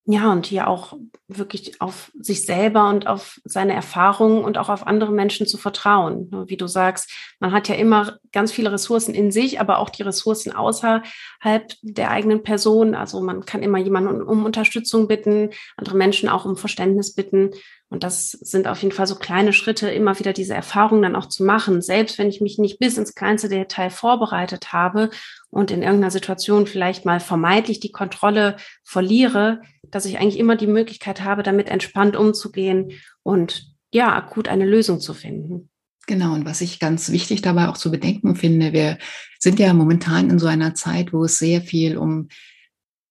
Ja, 0.10 0.32
und 0.32 0.46
hier 0.46 0.70
auch 0.70 0.94
wirklich 1.28 1.82
auf 1.82 2.14
sich 2.18 2.46
selber 2.46 2.88
und 2.90 3.08
auf 3.08 3.42
seine 3.44 3.74
Erfahrungen 3.74 4.42
und 4.42 4.58
auch 4.58 4.70
auf 4.70 4.88
andere 4.88 5.12
Menschen 5.12 5.48
zu 5.48 5.58
vertrauen. 5.58 6.30
Wie 6.48 6.56
du 6.56 6.66
sagst, 6.66 7.12
man 7.42 7.52
hat 7.52 7.68
ja 7.68 7.76
immer 7.76 8.18
ganz 8.32 8.52
viele 8.52 8.72
Ressourcen 8.72 9.14
in 9.14 9.32
sich, 9.32 9.60
aber 9.60 9.80
auch 9.80 9.90
die 9.90 10.04
Ressourcen 10.04 10.52
außerhalb 10.52 11.74
der 11.82 12.12
eigenen 12.12 12.44
Person. 12.44 12.96
Also 12.96 13.22
man 13.22 13.46
kann 13.46 13.64
immer 13.64 13.78
jemanden 13.78 14.22
um 14.22 14.46
Unterstützung 14.46 15.08
bitten, 15.08 15.50
andere 15.76 15.98
Menschen 15.98 16.30
auch 16.30 16.46
um 16.46 16.58
Verständnis 16.58 17.14
bitten. 17.14 17.52
Und 17.90 18.04
das 18.04 18.32
sind 18.32 18.68
auf 18.68 18.82
jeden 18.82 18.94
Fall 18.94 19.08
so 19.08 19.16
kleine 19.16 19.54
Schritte, 19.54 19.90
immer 19.90 20.20
wieder 20.20 20.34
diese 20.34 20.54
Erfahrungen 20.54 21.04
dann 21.04 21.16
auch 21.16 21.28
zu 21.28 21.44
machen. 21.44 21.82
Selbst 21.82 22.18
wenn 22.18 22.28
ich 22.28 22.42
mich 22.42 22.58
nicht 22.58 22.80
bis 22.80 22.98
ins 22.98 23.16
kleinste 23.16 23.48
Detail 23.48 23.90
vorbereitet 23.90 24.74
habe 24.74 25.10
und 25.50 25.72
in 25.72 25.84
irgendeiner 25.84 26.12
Situation 26.12 26.68
vielleicht 26.68 27.06
mal 27.06 27.22
vermeintlich 27.22 27.80
die 27.80 27.94
Kontrolle 27.94 28.58
verliere, 28.84 29.62
dass 29.84 30.06
ich 30.06 30.20
eigentlich 30.20 30.38
immer 30.38 30.58
die 30.58 30.68
Möglichkeit 30.68 31.24
habe, 31.24 31.44
damit 31.44 31.70
entspannt 31.70 32.18
umzugehen 32.18 32.92
und 33.24 33.74
ja, 33.94 34.14
akut 34.14 34.50
eine 34.50 34.66
Lösung 34.66 35.00
zu 35.00 35.14
finden. 35.14 35.70
Genau, 36.08 36.34
und 36.34 36.46
was 36.46 36.62
ich 36.62 36.80
ganz 36.80 37.12
wichtig 37.12 37.42
dabei 37.42 37.68
auch 37.68 37.78
zu 37.78 37.92
bedenken 37.92 38.38
finde, 38.38 38.72
wir 38.72 38.98
sind 39.40 39.60
ja 39.60 39.74
momentan 39.74 40.30
in 40.30 40.40
so 40.40 40.48
einer 40.48 40.74
Zeit, 40.74 41.12
wo 41.12 41.26
es 41.26 41.38
sehr 41.38 41.62
viel 41.62 41.98
um 41.98 42.30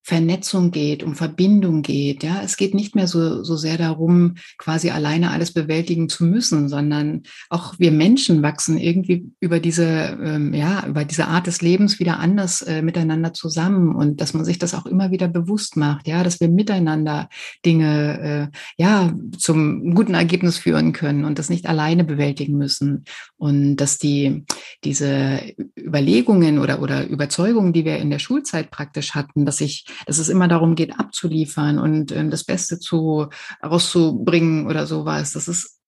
Vernetzung 0.07 0.71
geht, 0.71 1.03
um 1.03 1.17
Verbindung 1.17 1.83
geht. 1.83 2.23
Ja, 2.23 2.41
es 2.41 2.57
geht 2.57 2.75
nicht 2.75 2.95
mehr 2.95 3.09
so, 3.09 3.43
so 3.43 3.57
sehr 3.57 3.77
darum, 3.77 4.37
quasi 4.57 4.91
alleine 4.91 5.33
alles 5.33 5.53
bewältigen 5.53 6.09
zu 6.09 6.25
müssen, 6.25 6.69
sondern 6.69 7.25
auch 7.51 7.75
wir 7.81 7.91
Menschen 7.91 8.41
wachsen 8.41 8.79
irgendwie 8.79 9.27
über 9.41 9.59
diese, 9.59 10.17
ähm, 10.23 10.55
ja, 10.55 10.87
über 10.87 11.05
diese 11.05 11.27
Art 11.27 11.49
des 11.49 11.61
Lebens 11.61 11.99
wieder 11.99 12.21
anders 12.21 12.63
äh, 12.63 12.83
miteinander 12.83 13.33
zusammen 13.33 13.97
und 13.97 14.21
dass 14.21 14.33
man 14.33 14.45
sich 14.45 14.61
das 14.61 14.75
auch 14.75 14.87
immer 14.87 15.11
wieder 15.11 15.27
bewusst 15.27 15.77
macht, 15.77 16.07
ja, 16.07 16.23
dass 16.23 16.39
wir 16.39 16.51
miteinander 16.51 17.29
Dinge, 17.65 18.53
äh, 18.53 18.57
ja, 18.81 19.13
zum 19.37 19.93
guten 19.97 20.15
Ergebnis 20.15 20.57
führen 20.57 20.93
können 20.93 21.25
und 21.25 21.41
das 21.41 21.51
nicht 21.51 21.67
alleine 21.67 22.05
bewältigen 22.05 22.57
müssen 22.57 23.07
und 23.39 23.75
dass 23.79 23.99
die, 23.99 24.45
diese 24.85 25.41
Überlegungen 25.77 26.61
oder, 26.61 26.81
oder 26.81 27.09
Überzeugungen, 27.09 27.73
die 27.73 27.85
wir 27.85 27.97
in 27.97 28.11
der 28.11 28.21
Schulzeit 28.21 28.71
praktisch 28.71 29.17
hatten, 29.17 29.45
dass 29.45 29.61
ich 29.61 29.85
dass 30.05 30.19
es 30.19 30.29
immer 30.29 30.49
darum 30.49 30.75
geht, 30.75 30.99
abzuliefern 30.99 31.79
und 31.79 32.13
ähm, 32.13 32.31
das 32.31 32.45
Beste 32.45 32.79
zu 32.79 33.29
rauszubringen 33.65 34.67
oder 34.67 34.87
sowas. 34.87 35.33
Das 35.33 35.49
ist 35.49 35.81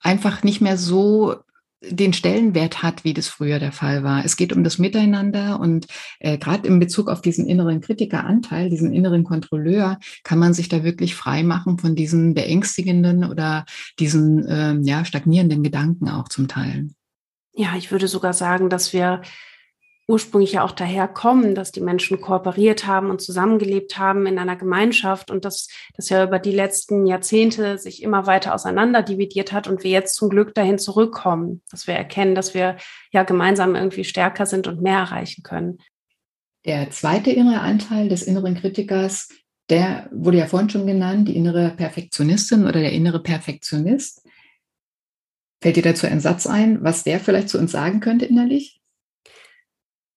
einfach 0.00 0.42
nicht 0.42 0.60
mehr 0.60 0.78
so 0.78 1.36
den 1.82 2.12
Stellenwert 2.12 2.82
hat, 2.82 3.04
wie 3.04 3.12
das 3.12 3.28
früher 3.28 3.58
der 3.58 3.72
Fall 3.72 4.02
war. 4.02 4.24
Es 4.24 4.36
geht 4.36 4.52
um 4.52 4.64
das 4.64 4.78
Miteinander 4.78 5.60
und 5.60 5.86
äh, 6.20 6.38
gerade 6.38 6.66
in 6.66 6.78
Bezug 6.78 7.08
auf 7.08 7.20
diesen 7.20 7.46
inneren 7.46 7.80
Kritikeranteil, 7.80 8.70
diesen 8.70 8.92
inneren 8.92 9.24
Kontrolleur, 9.24 9.98
kann 10.24 10.38
man 10.38 10.54
sich 10.54 10.68
da 10.68 10.84
wirklich 10.84 11.14
frei 11.14 11.42
machen 11.42 11.78
von 11.78 11.94
diesen 11.94 12.34
beängstigenden 12.34 13.24
oder 13.24 13.66
diesen 13.98 14.46
ähm, 14.48 14.82
ja, 14.84 15.04
stagnierenden 15.04 15.62
Gedanken 15.62 16.08
auch 16.08 16.28
zum 16.28 16.48
Teil. 16.48 16.88
Ja, 17.52 17.74
ich 17.76 17.90
würde 17.90 18.08
sogar 18.08 18.32
sagen, 18.32 18.68
dass 18.68 18.92
wir 18.92 19.22
ursprünglich 20.08 20.52
ja 20.52 20.64
auch 20.64 20.72
daher 20.72 21.08
kommen, 21.08 21.54
dass 21.54 21.72
die 21.72 21.80
Menschen 21.80 22.20
kooperiert 22.20 22.86
haben 22.86 23.10
und 23.10 23.20
zusammengelebt 23.20 23.98
haben 23.98 24.26
in 24.26 24.38
einer 24.38 24.56
Gemeinschaft 24.56 25.30
und 25.30 25.44
dass 25.44 25.68
das 25.96 26.08
ja 26.08 26.22
über 26.24 26.38
die 26.38 26.52
letzten 26.52 27.06
Jahrzehnte 27.06 27.78
sich 27.78 28.02
immer 28.02 28.26
weiter 28.26 28.54
auseinander 28.54 29.02
dividiert 29.02 29.52
hat 29.52 29.66
und 29.66 29.82
wir 29.82 29.90
jetzt 29.90 30.14
zum 30.14 30.28
Glück 30.28 30.54
dahin 30.54 30.78
zurückkommen, 30.78 31.62
dass 31.70 31.88
wir 31.88 31.94
erkennen, 31.94 32.36
dass 32.36 32.54
wir 32.54 32.76
ja 33.10 33.24
gemeinsam 33.24 33.74
irgendwie 33.74 34.04
stärker 34.04 34.46
sind 34.46 34.68
und 34.68 34.80
mehr 34.80 34.98
erreichen 34.98 35.42
können. 35.42 35.78
Der 36.64 36.90
zweite 36.90 37.30
innere 37.30 37.60
Anteil 37.60 38.08
des 38.08 38.22
inneren 38.22 38.54
Kritikers, 38.54 39.28
der 39.70 40.08
wurde 40.12 40.38
ja 40.38 40.46
vorhin 40.46 40.70
schon 40.70 40.86
genannt, 40.86 41.28
die 41.28 41.36
innere 41.36 41.70
Perfektionistin 41.70 42.62
oder 42.62 42.80
der 42.80 42.92
innere 42.92 43.22
Perfektionist. 43.22 44.24
Fällt 45.60 45.76
dir 45.76 45.82
dazu 45.82 46.06
ein 46.06 46.20
Satz 46.20 46.46
ein, 46.46 46.84
was 46.84 47.02
der 47.02 47.18
vielleicht 47.18 47.48
zu 47.48 47.58
uns 47.58 47.72
sagen 47.72 47.98
könnte 47.98 48.26
innerlich? 48.26 48.75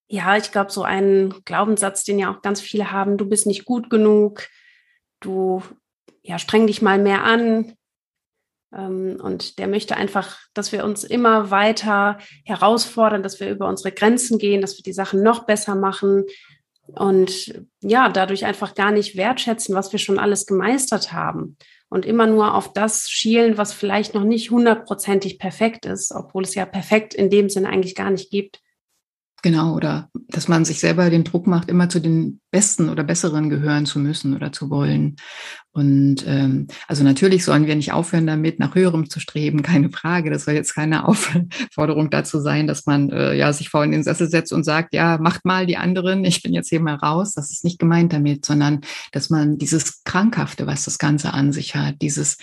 Ja, 0.09 0.35
ich 0.35 0.51
glaube, 0.51 0.71
so 0.71 0.81
ein 0.81 1.33
Glaubenssatz, 1.45 2.03
den 2.03 2.19
ja 2.19 2.33
auch 2.33 2.41
ganz 2.41 2.59
viele 2.59 2.91
haben, 2.91 3.17
du 3.17 3.29
bist 3.29 3.45
nicht 3.45 3.63
gut 3.63 3.89
genug, 3.89 4.47
du 5.19 5.61
ja, 6.23 6.39
streng 6.39 6.67
dich 6.67 6.81
mal 6.81 6.97
mehr 6.97 7.23
an. 7.23 7.73
Ähm, 8.73 9.19
und 9.21 9.59
der 9.59 9.67
möchte 9.67 9.95
einfach, 9.95 10.39
dass 10.53 10.71
wir 10.71 10.83
uns 10.83 11.03
immer 11.03 11.51
weiter 11.51 12.17
herausfordern, 12.43 13.21
dass 13.21 13.39
wir 13.39 13.49
über 13.51 13.67
unsere 13.67 13.91
Grenzen 13.91 14.39
gehen, 14.39 14.61
dass 14.61 14.77
wir 14.77 14.83
die 14.83 14.93
Sachen 14.93 15.21
noch 15.21 15.45
besser 15.45 15.75
machen 15.75 16.25
und 16.87 17.53
ja, 17.81 18.09
dadurch 18.09 18.45
einfach 18.45 18.73
gar 18.73 18.91
nicht 18.91 19.15
wertschätzen, 19.15 19.75
was 19.75 19.91
wir 19.91 19.99
schon 19.99 20.17
alles 20.17 20.47
gemeistert 20.47 21.13
haben 21.13 21.55
und 21.89 22.05
immer 22.05 22.25
nur 22.25 22.55
auf 22.55 22.73
das 22.73 23.09
schielen, 23.09 23.57
was 23.59 23.73
vielleicht 23.73 24.15
noch 24.15 24.23
nicht 24.23 24.49
hundertprozentig 24.49 25.37
perfekt 25.37 25.85
ist, 25.85 26.11
obwohl 26.11 26.43
es 26.43 26.55
ja 26.55 26.65
perfekt 26.65 27.13
in 27.13 27.29
dem 27.29 27.49
Sinne 27.49 27.69
eigentlich 27.69 27.93
gar 27.93 28.09
nicht 28.09 28.31
gibt. 28.31 28.61
Genau, 29.41 29.75
oder 29.75 30.09
dass 30.27 30.47
man 30.47 30.65
sich 30.65 30.79
selber 30.79 31.09
den 31.09 31.23
Druck 31.23 31.47
macht, 31.47 31.69
immer 31.69 31.87
zu 31.87 32.01
den 32.01 32.41
Besten 32.51 32.89
oder 32.89 33.03
Besseren 33.03 33.49
gehören 33.49 33.85
zu 33.85 33.99
müssen 33.99 34.35
oder 34.35 34.51
zu 34.51 34.69
wollen. 34.69 35.15
Und 35.71 36.25
ähm, 36.27 36.67
also 36.87 37.03
natürlich 37.03 37.45
sollen 37.45 37.65
wir 37.65 37.75
nicht 37.75 37.93
aufhören 37.93 38.27
damit, 38.27 38.59
nach 38.59 38.75
höherem 38.75 39.09
zu 39.09 39.19
streben, 39.19 39.61
keine 39.63 39.89
Frage. 39.89 40.29
Das 40.29 40.45
soll 40.45 40.55
jetzt 40.55 40.75
keine 40.75 41.07
Aufforderung 41.07 42.09
dazu 42.09 42.39
sein, 42.39 42.67
dass 42.67 42.85
man 42.85 43.09
äh, 43.11 43.33
ja 43.33 43.53
sich 43.53 43.69
vor 43.69 43.83
in 43.83 43.91
den 43.91 44.03
Sessel 44.03 44.29
setzt 44.29 44.51
und 44.51 44.63
sagt, 44.63 44.93
ja, 44.93 45.17
macht 45.19 45.45
mal 45.45 45.65
die 45.65 45.77
anderen, 45.77 46.25
ich 46.25 46.41
bin 46.41 46.53
jetzt 46.53 46.69
hier 46.69 46.81
mal 46.81 46.95
raus. 46.95 47.33
Das 47.33 47.51
ist 47.51 47.63
nicht 47.63 47.79
gemeint 47.79 48.11
damit, 48.11 48.45
sondern 48.45 48.81
dass 49.11 49.29
man 49.29 49.57
dieses 49.57 50.03
Krankhafte, 50.03 50.67
was 50.67 50.85
das 50.85 50.97
Ganze 50.97 51.33
an 51.33 51.53
sich 51.53 51.75
hat, 51.75 51.95
dieses 52.01 52.37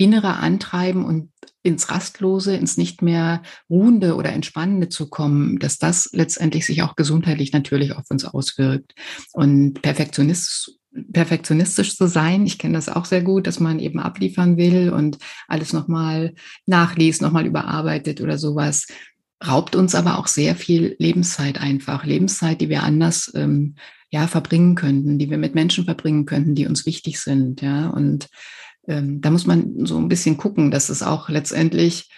innere 0.00 0.38
Antreiben 0.38 1.04
und 1.04 1.30
ins 1.62 1.90
Rastlose, 1.90 2.56
ins 2.56 2.78
nicht 2.78 3.02
mehr 3.02 3.42
Ruhende 3.68 4.16
oder 4.16 4.32
Entspannende 4.32 4.88
zu 4.88 5.10
kommen, 5.10 5.58
dass 5.58 5.76
das 5.76 6.08
letztendlich 6.14 6.64
sich 6.64 6.82
auch 6.82 6.96
gesundheitlich 6.96 7.52
natürlich 7.52 7.92
auf 7.92 8.04
uns 8.08 8.24
auswirkt. 8.24 8.94
Und 9.34 9.82
Perfektionist, 9.82 10.78
perfektionistisch 11.12 11.98
zu 11.98 12.08
sein, 12.08 12.46
ich 12.46 12.58
kenne 12.58 12.78
das 12.78 12.88
auch 12.88 13.04
sehr 13.04 13.20
gut, 13.20 13.46
dass 13.46 13.60
man 13.60 13.78
eben 13.78 14.00
abliefern 14.00 14.56
will 14.56 14.88
und 14.88 15.18
alles 15.48 15.74
nochmal 15.74 16.32
nachliest, 16.64 17.20
nochmal 17.20 17.44
überarbeitet 17.44 18.22
oder 18.22 18.38
sowas, 18.38 18.86
raubt 19.46 19.76
uns 19.76 19.94
aber 19.94 20.18
auch 20.18 20.28
sehr 20.28 20.56
viel 20.56 20.96
Lebenszeit 20.98 21.60
einfach. 21.60 22.06
Lebenszeit, 22.06 22.62
die 22.62 22.70
wir 22.70 22.84
anders 22.84 23.30
ähm, 23.34 23.74
ja 24.08 24.26
verbringen 24.28 24.76
könnten, 24.76 25.18
die 25.18 25.28
wir 25.28 25.38
mit 25.38 25.54
Menschen 25.54 25.84
verbringen 25.84 26.24
könnten, 26.24 26.54
die 26.54 26.66
uns 26.66 26.86
wichtig 26.86 27.20
sind. 27.20 27.60
Ja, 27.60 27.88
und 27.90 28.28
ähm, 28.90 29.20
da 29.20 29.30
muss 29.30 29.46
man 29.46 29.86
so 29.86 29.96
ein 29.96 30.08
bisschen 30.08 30.36
gucken, 30.36 30.70
dass 30.70 30.88
es 30.88 31.02
auch 31.02 31.28
letztendlich 31.28 32.10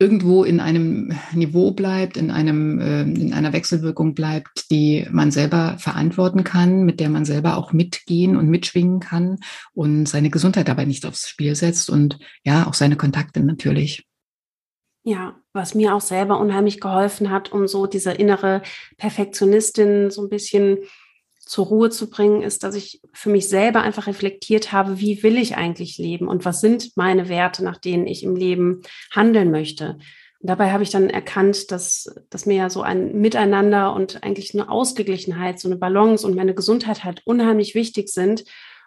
irgendwo 0.00 0.44
in 0.44 0.60
einem 0.60 1.12
Niveau 1.32 1.72
bleibt, 1.72 2.16
in 2.16 2.30
einem, 2.30 2.80
äh, 2.80 3.02
in 3.02 3.34
einer 3.34 3.52
Wechselwirkung 3.52 4.14
bleibt, 4.14 4.70
die 4.70 5.06
man 5.10 5.30
selber 5.30 5.76
verantworten 5.78 6.44
kann, 6.44 6.84
mit 6.84 7.00
der 7.00 7.10
man 7.10 7.24
selber 7.24 7.56
auch 7.56 7.72
mitgehen 7.72 8.36
und 8.36 8.48
mitschwingen 8.48 9.00
kann 9.00 9.38
und 9.74 10.06
seine 10.06 10.30
Gesundheit 10.30 10.68
dabei 10.68 10.84
nicht 10.84 11.04
aufs 11.04 11.28
Spiel 11.28 11.54
setzt 11.54 11.90
und 11.90 12.18
ja, 12.44 12.66
auch 12.66 12.74
seine 12.74 12.96
Kontakte 12.96 13.40
natürlich. 13.40 14.06
Ja, 15.04 15.36
was 15.52 15.74
mir 15.74 15.94
auch 15.94 16.00
selber 16.00 16.38
unheimlich 16.38 16.80
geholfen 16.80 17.30
hat, 17.30 17.52
um 17.52 17.66
so 17.66 17.86
diese 17.86 18.12
innere 18.12 18.62
Perfektionistin 18.98 20.10
so 20.10 20.22
ein 20.22 20.28
bisschen 20.28 20.78
zur 21.48 21.66
Ruhe 21.66 21.88
zu 21.88 22.10
bringen, 22.10 22.42
ist, 22.42 22.62
dass 22.62 22.74
ich 22.74 23.00
für 23.14 23.30
mich 23.30 23.48
selber 23.48 23.80
einfach 23.80 24.06
reflektiert 24.06 24.70
habe, 24.70 25.00
wie 25.00 25.22
will 25.22 25.38
ich 25.38 25.56
eigentlich 25.56 25.96
leben 25.96 26.28
und 26.28 26.44
was 26.44 26.60
sind 26.60 26.96
meine 26.96 27.30
Werte, 27.30 27.64
nach 27.64 27.78
denen 27.78 28.06
ich 28.06 28.22
im 28.22 28.36
Leben 28.36 28.82
handeln 29.10 29.50
möchte. 29.50 29.98
Und 30.40 30.50
dabei 30.50 30.72
habe 30.72 30.82
ich 30.82 30.90
dann 30.90 31.08
erkannt, 31.08 31.72
dass, 31.72 32.14
dass 32.28 32.44
mir 32.44 32.56
ja 32.56 32.70
so 32.70 32.82
ein 32.82 33.18
Miteinander 33.18 33.94
und 33.94 34.22
eigentlich 34.22 34.52
eine 34.52 34.70
Ausgeglichenheit, 34.70 35.58
so 35.58 35.68
eine 35.68 35.78
Balance 35.78 36.26
und 36.26 36.36
meine 36.36 36.54
Gesundheit 36.54 37.02
halt 37.02 37.22
unheimlich 37.24 37.74
wichtig 37.74 38.10
sind. 38.10 38.44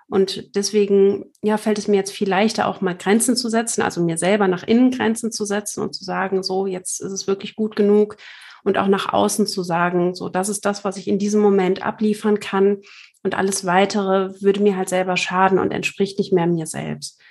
Und 0.07 0.55
deswegen, 0.55 1.31
ja, 1.41 1.57
fällt 1.57 1.79
es 1.79 1.87
mir 1.87 1.97
jetzt 1.97 2.11
viel 2.11 2.29
leichter, 2.29 2.67
auch 2.67 2.79
mal 2.79 2.95
Grenzen 2.95 3.35
zu 3.35 3.49
setzen, 3.49 3.81
also 3.81 4.03
mir 4.03 4.19
selber 4.19 4.47
nach 4.47 4.63
innen 4.63 4.91
Grenzen 4.91 5.31
zu 5.31 5.45
setzen 5.45 5.81
und 5.81 5.95
zu 5.95 6.03
sagen, 6.03 6.43
so, 6.43 6.67
jetzt 6.67 7.01
ist 7.01 7.11
es 7.11 7.25
wirklich 7.25 7.55
gut 7.55 7.75
genug 7.75 8.17
und 8.63 8.77
auch 8.77 8.87
nach 8.87 9.11
außen 9.11 9.47
zu 9.47 9.63
sagen, 9.63 10.15
so, 10.15 10.29
das 10.29 10.49
ist 10.49 10.65
das, 10.65 10.83
was 10.83 10.97
ich 10.97 11.07
in 11.07 11.19
diesem 11.19 11.41
Moment 11.41 11.81
abliefern 11.83 12.39
kann 12.39 12.81
und 13.23 13.35
alles 13.35 13.65
weitere 13.65 14.41
würde 14.41 14.61
mir 14.61 14.77
halt 14.77 14.89
selber 14.89 15.17
schaden 15.17 15.59
und 15.59 15.71
entspricht 15.71 16.17
nicht 16.17 16.33
mehr 16.33 16.47
mir 16.47 16.67
selbst. 16.67 17.21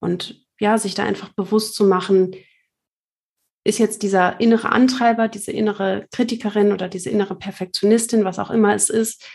Und 0.00 0.44
ja, 0.58 0.78
sich 0.78 0.94
da 0.94 1.04
einfach 1.04 1.30
bewusst 1.30 1.74
zu 1.74 1.84
machen, 1.84 2.34
ist 3.64 3.78
jetzt 3.78 4.02
dieser 4.02 4.40
innere 4.40 4.70
Antreiber, 4.70 5.28
diese 5.28 5.50
innere 5.50 6.06
Kritikerin 6.12 6.72
oder 6.72 6.88
diese 6.88 7.10
innere 7.10 7.34
Perfektionistin, 7.34 8.24
was 8.24 8.38
auch 8.38 8.50
immer 8.50 8.74
es 8.74 8.90
ist, 8.90 9.26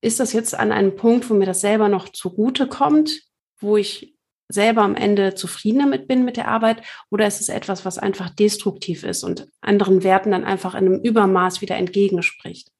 ist 0.00 0.20
das 0.20 0.32
jetzt 0.32 0.54
an 0.54 0.72
einem 0.72 0.96
Punkt, 0.96 1.28
wo 1.28 1.34
mir 1.34 1.46
das 1.46 1.60
selber 1.60 1.88
noch 1.88 2.08
zugute 2.08 2.66
kommt, 2.66 3.22
wo 3.60 3.76
ich 3.76 4.17
selber 4.48 4.82
am 4.82 4.94
Ende 4.94 5.34
zufrieden 5.34 5.80
damit 5.80 6.08
bin 6.08 6.24
mit 6.24 6.36
der 6.36 6.48
Arbeit 6.48 6.82
oder 7.10 7.26
ist 7.26 7.40
es 7.40 7.48
etwas, 7.48 7.84
was 7.84 7.98
einfach 7.98 8.30
destruktiv 8.30 9.04
ist 9.04 9.22
und 9.22 9.48
anderen 9.60 10.02
Werten 10.02 10.30
dann 10.30 10.44
einfach 10.44 10.74
in 10.74 10.86
einem 10.86 11.00
Übermaß 11.00 11.60
wieder 11.60 11.76
entgegenspricht? 11.76 12.70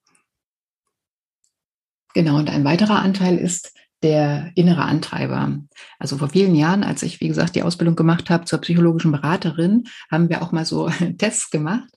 Genau, 2.14 2.36
und 2.36 2.50
ein 2.50 2.64
weiterer 2.64 3.00
Anteil 3.00 3.36
ist 3.36 3.74
der 4.02 4.52
innere 4.54 4.82
Antreiber. 4.82 5.58
Also 5.98 6.18
vor 6.18 6.30
vielen 6.30 6.54
Jahren, 6.54 6.84
als 6.84 7.02
ich, 7.02 7.20
wie 7.20 7.28
gesagt, 7.28 7.56
die 7.56 7.62
Ausbildung 7.62 7.96
gemacht 7.96 8.30
habe 8.30 8.44
zur 8.44 8.60
psychologischen 8.60 9.12
Beraterin, 9.12 9.84
haben 10.10 10.28
wir 10.28 10.42
auch 10.42 10.52
mal 10.52 10.64
so 10.64 10.88
Tests 11.18 11.50
gemacht 11.50 11.88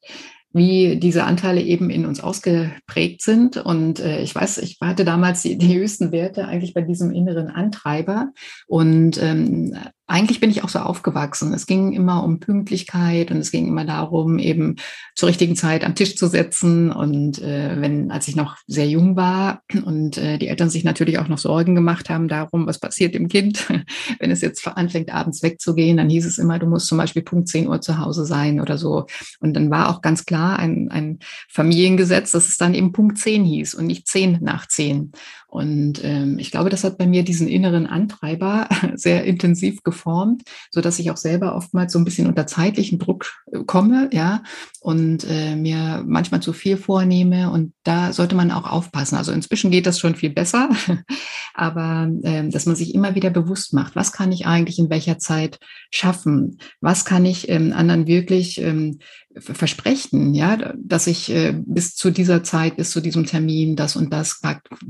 wie 0.53 0.97
diese 0.97 1.23
Anteile 1.23 1.61
eben 1.61 1.89
in 1.89 2.05
uns 2.05 2.21
ausgeprägt 2.21 3.21
sind. 3.21 3.57
Und 3.57 3.99
äh, 3.99 4.21
ich 4.21 4.35
weiß, 4.35 4.57
ich 4.59 4.77
hatte 4.81 5.05
damals 5.05 5.41
die, 5.41 5.57
die 5.57 5.77
höchsten 5.77 6.11
Werte 6.11 6.47
eigentlich 6.47 6.73
bei 6.73 6.81
diesem 6.81 7.11
inneren 7.11 7.49
Antreiber. 7.49 8.31
Und 8.67 9.21
ähm, 9.21 9.77
eigentlich 10.11 10.41
bin 10.41 10.51
ich 10.51 10.63
auch 10.63 10.69
so 10.69 10.79
aufgewachsen. 10.79 11.53
Es 11.53 11.65
ging 11.65 11.93
immer 11.93 12.23
um 12.23 12.39
Pünktlichkeit 12.39 13.31
und 13.31 13.37
es 13.37 13.49
ging 13.49 13.67
immer 13.67 13.85
darum, 13.85 14.39
eben 14.39 14.75
zur 15.15 15.29
richtigen 15.29 15.55
Zeit 15.55 15.85
am 15.85 15.95
Tisch 15.95 16.17
zu 16.17 16.27
setzen. 16.27 16.91
Und 16.91 17.41
äh, 17.41 17.79
wenn, 17.79 18.11
als 18.11 18.27
ich 18.27 18.35
noch 18.35 18.57
sehr 18.67 18.87
jung 18.87 19.15
war 19.15 19.61
und 19.85 20.17
äh, 20.17 20.37
die 20.37 20.49
Eltern 20.49 20.69
sich 20.69 20.83
natürlich 20.83 21.17
auch 21.17 21.29
noch 21.29 21.37
Sorgen 21.37 21.75
gemacht 21.75 22.09
haben 22.09 22.27
darum, 22.27 22.67
was 22.67 22.79
passiert 22.79 23.15
dem 23.15 23.29
Kind, 23.29 23.69
wenn 24.19 24.31
es 24.31 24.41
jetzt 24.41 24.67
anfängt, 24.67 25.13
abends 25.13 25.43
wegzugehen, 25.43 25.95
dann 25.95 26.09
hieß 26.09 26.25
es 26.25 26.37
immer, 26.37 26.59
du 26.59 26.67
musst 26.67 26.87
zum 26.87 26.97
Beispiel 26.97 27.21
Punkt 27.21 27.47
10 27.47 27.67
Uhr 27.67 27.79
zu 27.79 27.97
Hause 27.97 28.25
sein 28.25 28.59
oder 28.59 28.77
so. 28.77 29.05
Und 29.39 29.53
dann 29.53 29.71
war 29.71 29.89
auch 29.89 30.01
ganz 30.01 30.25
klar 30.25 30.59
ein, 30.59 30.89
ein 30.91 31.19
Familiengesetz, 31.49 32.31
dass 32.31 32.49
es 32.49 32.57
dann 32.57 32.73
eben 32.73 32.91
Punkt 32.91 33.17
10 33.17 33.45
hieß 33.45 33.75
und 33.75 33.85
nicht 33.85 34.07
10 34.07 34.39
nach 34.41 34.67
10. 34.67 35.13
Und 35.51 36.01
ähm, 36.05 36.39
ich 36.39 36.49
glaube, 36.49 36.69
das 36.69 36.85
hat 36.85 36.97
bei 36.97 37.05
mir 37.05 37.23
diesen 37.23 37.49
inneren 37.49 37.85
Antreiber 37.85 38.69
sehr 38.95 39.25
intensiv 39.25 39.83
geformt, 39.83 40.43
so 40.71 40.79
dass 40.79 40.97
ich 40.97 41.11
auch 41.11 41.17
selber 41.17 41.55
oftmals 41.55 41.91
so 41.91 41.99
ein 41.99 42.05
bisschen 42.05 42.27
unter 42.27 42.47
zeitlichen 42.47 42.99
Druck 42.99 43.25
äh, 43.51 43.59
komme, 43.65 44.09
ja, 44.13 44.43
und 44.79 45.25
äh, 45.29 45.57
mir 45.57 46.05
manchmal 46.07 46.41
zu 46.41 46.53
viel 46.53 46.77
vornehme. 46.77 47.51
Und 47.51 47.73
da 47.83 48.13
sollte 48.13 48.33
man 48.33 48.49
auch 48.49 48.63
aufpassen. 48.63 49.17
Also 49.17 49.33
inzwischen 49.33 49.71
geht 49.71 49.85
das 49.87 49.99
schon 49.99 50.15
viel 50.15 50.29
besser. 50.29 50.69
aber 51.53 52.09
äh, 52.23 52.47
dass 52.47 52.65
man 52.65 52.77
sich 52.77 52.95
immer 52.95 53.15
wieder 53.15 53.29
bewusst 53.29 53.73
macht, 53.73 53.93
was 53.97 54.13
kann 54.13 54.31
ich 54.31 54.45
eigentlich 54.45 54.79
in 54.79 54.89
welcher 54.89 55.19
Zeit 55.19 55.59
schaffen? 55.91 56.59
Was 56.79 57.03
kann 57.03 57.25
ich 57.25 57.49
ähm, 57.49 57.73
anderen 57.73 58.07
wirklich 58.07 58.61
ähm, 58.61 58.99
versprechen, 59.37 60.33
ja, 60.33 60.73
dass 60.75 61.07
ich 61.07 61.31
äh, 61.31 61.53
bis 61.53 61.95
zu 61.95 62.11
dieser 62.11 62.43
Zeit, 62.43 62.77
bis 62.77 62.91
zu 62.91 63.01
diesem 63.01 63.25
Termin 63.25 63.75
das 63.75 63.95
und 63.95 64.11
das 64.11 64.41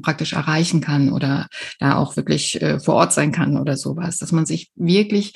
praktisch 0.01 0.33
erreichen 0.33 0.81
kann 0.81 1.11
oder 1.11 1.47
da 1.79 1.95
auch 1.95 2.15
wirklich 2.15 2.61
äh, 2.61 2.79
vor 2.79 2.95
Ort 2.95 3.13
sein 3.13 3.31
kann 3.31 3.57
oder 3.57 3.77
sowas, 3.77 4.17
dass 4.17 4.31
man 4.31 4.45
sich 4.45 4.71
wirklich 4.75 5.33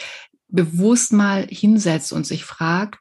bewusst 0.47 1.13
mal 1.13 1.47
hinsetzt 1.50 2.13
und 2.13 2.25
sich 2.25 2.45
fragt, 2.45 3.00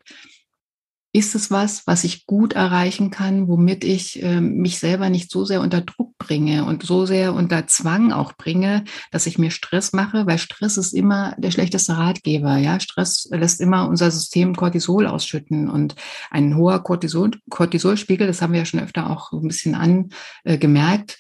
ist 1.14 1.36
es 1.36 1.52
was, 1.52 1.86
was 1.86 2.02
ich 2.02 2.26
gut 2.26 2.54
erreichen 2.54 3.10
kann, 3.10 3.46
womit 3.46 3.84
ich 3.84 4.20
äh, 4.20 4.40
mich 4.40 4.80
selber 4.80 5.10
nicht 5.10 5.30
so 5.30 5.44
sehr 5.44 5.60
unter 5.60 5.80
Druck 5.80 6.18
bringe 6.18 6.64
und 6.64 6.82
so 6.82 7.06
sehr 7.06 7.34
unter 7.34 7.68
Zwang 7.68 8.10
auch 8.10 8.32
bringe, 8.32 8.82
dass 9.12 9.26
ich 9.26 9.38
mir 9.38 9.52
Stress 9.52 9.92
mache, 9.92 10.26
weil 10.26 10.38
Stress 10.38 10.76
ist 10.76 10.92
immer 10.92 11.36
der 11.38 11.52
schlechteste 11.52 11.96
Ratgeber. 11.96 12.56
Ja, 12.56 12.80
Stress 12.80 13.28
lässt 13.30 13.60
immer 13.60 13.88
unser 13.88 14.10
System 14.10 14.56
Cortisol 14.56 15.06
ausschütten 15.06 15.70
und 15.70 15.94
ein 16.32 16.56
hoher 16.56 16.82
Cortisol, 16.82 17.30
Cortisolspiegel, 17.48 18.26
das 18.26 18.42
haben 18.42 18.52
wir 18.52 18.60
ja 18.60 18.66
schon 18.66 18.80
öfter 18.80 19.08
auch 19.08 19.30
ein 19.30 19.46
bisschen 19.46 19.76
angemerkt, 19.76 21.18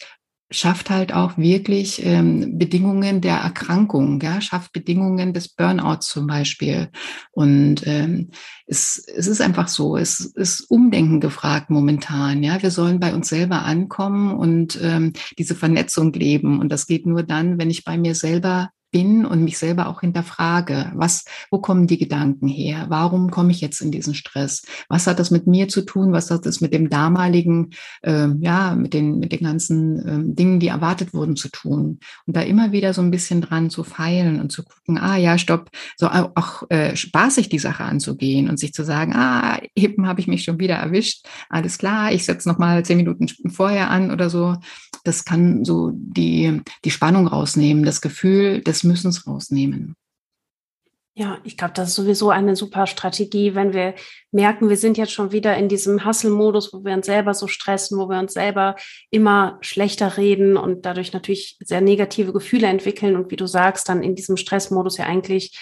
schafft 0.54 0.90
halt 0.90 1.12
auch 1.12 1.36
wirklich 1.36 2.04
ähm, 2.04 2.58
Bedingungen 2.58 3.20
der 3.20 3.36
Erkrankung, 3.36 4.20
ja, 4.20 4.40
schafft 4.40 4.72
Bedingungen 4.72 5.32
des 5.34 5.48
Burnouts 5.48 6.08
zum 6.08 6.26
Beispiel. 6.26 6.88
Und 7.32 7.86
ähm, 7.86 8.30
es, 8.66 9.04
es 9.14 9.26
ist 9.26 9.40
einfach 9.40 9.68
so, 9.68 9.96
es 9.96 10.20
ist 10.20 10.62
Umdenken 10.70 11.20
gefragt 11.20 11.70
momentan. 11.70 12.42
Ja, 12.42 12.62
wir 12.62 12.70
sollen 12.70 13.00
bei 13.00 13.14
uns 13.14 13.28
selber 13.28 13.62
ankommen 13.62 14.34
und 14.34 14.78
ähm, 14.82 15.12
diese 15.38 15.54
Vernetzung 15.54 16.12
leben. 16.12 16.60
Und 16.60 16.70
das 16.70 16.86
geht 16.86 17.06
nur 17.06 17.22
dann, 17.22 17.58
wenn 17.58 17.70
ich 17.70 17.84
bei 17.84 17.98
mir 17.98 18.14
selber 18.14 18.70
bin 18.94 19.26
und 19.26 19.42
mich 19.42 19.58
selber 19.58 19.88
auch 19.88 20.02
hinterfrage, 20.02 20.92
was, 20.94 21.24
wo 21.50 21.58
kommen 21.58 21.88
die 21.88 21.98
Gedanken 21.98 22.46
her? 22.46 22.86
Warum 22.90 23.32
komme 23.32 23.50
ich 23.50 23.60
jetzt 23.60 23.80
in 23.80 23.90
diesen 23.90 24.14
Stress? 24.14 24.62
Was 24.88 25.08
hat 25.08 25.18
das 25.18 25.32
mit 25.32 25.48
mir 25.48 25.66
zu 25.66 25.82
tun? 25.82 26.12
Was 26.12 26.30
hat 26.30 26.46
das 26.46 26.60
mit 26.60 26.72
dem 26.72 26.88
damaligen, 26.88 27.70
äh, 28.02 28.28
ja, 28.38 28.76
mit 28.76 28.94
den, 28.94 29.18
mit 29.18 29.32
den 29.32 29.40
ganzen 29.40 29.98
äh, 29.98 30.34
Dingen, 30.36 30.60
die 30.60 30.68
erwartet 30.68 31.12
wurden, 31.12 31.34
zu 31.34 31.48
tun? 31.48 31.98
Und 32.24 32.36
da 32.36 32.42
immer 32.42 32.70
wieder 32.70 32.94
so 32.94 33.02
ein 33.02 33.10
bisschen 33.10 33.40
dran 33.40 33.68
zu 33.68 33.82
feilen 33.82 34.40
und 34.40 34.52
zu 34.52 34.62
gucken, 34.62 34.96
ah 34.96 35.16
ja, 35.16 35.38
stopp, 35.38 35.72
so 35.96 36.06
auch 36.06 36.70
äh, 36.70 36.94
spaßig 36.94 37.48
die 37.48 37.58
Sache 37.58 37.82
anzugehen 37.82 38.48
und 38.48 38.60
sich 38.60 38.72
zu 38.72 38.84
sagen, 38.84 39.12
ah, 39.16 39.58
eben 39.74 40.06
habe 40.06 40.20
ich 40.20 40.28
mich 40.28 40.44
schon 40.44 40.60
wieder 40.60 40.76
erwischt, 40.76 41.26
alles 41.48 41.78
klar, 41.78 42.12
ich 42.12 42.24
setze 42.24 42.48
noch 42.48 42.58
mal 42.58 42.84
zehn 42.84 42.98
Minuten 42.98 43.26
vorher 43.50 43.90
an 43.90 44.12
oder 44.12 44.30
so. 44.30 44.54
Das 45.02 45.24
kann 45.24 45.64
so 45.64 45.90
die, 45.94 46.62
die 46.84 46.90
Spannung 46.90 47.26
rausnehmen, 47.26 47.84
das 47.84 48.00
Gefühl 48.00 48.62
des 48.62 48.83
Müssens 48.84 49.26
rausnehmen. 49.26 49.96
Ja, 51.16 51.38
ich 51.44 51.56
glaube, 51.56 51.74
das 51.74 51.90
ist 51.90 51.94
sowieso 51.94 52.30
eine 52.30 52.56
super 52.56 52.88
Strategie, 52.88 53.54
wenn 53.54 53.72
wir 53.72 53.94
merken, 54.32 54.68
wir 54.68 54.76
sind 54.76 54.98
jetzt 54.98 55.12
schon 55.12 55.30
wieder 55.30 55.56
in 55.56 55.68
diesem 55.68 56.04
Hustle-Modus, 56.04 56.72
wo 56.72 56.84
wir 56.84 56.92
uns 56.92 57.06
selber 57.06 57.34
so 57.34 57.46
stressen, 57.46 57.98
wo 57.98 58.08
wir 58.08 58.18
uns 58.18 58.32
selber 58.32 58.74
immer 59.10 59.58
schlechter 59.60 60.16
reden 60.16 60.56
und 60.56 60.86
dadurch 60.86 61.12
natürlich 61.12 61.56
sehr 61.60 61.80
negative 61.80 62.32
Gefühle 62.32 62.66
entwickeln 62.66 63.14
und 63.14 63.30
wie 63.30 63.36
du 63.36 63.46
sagst, 63.46 63.88
dann 63.88 64.02
in 64.02 64.16
diesem 64.16 64.36
Stressmodus 64.36 64.98
ja 64.98 65.06
eigentlich 65.06 65.56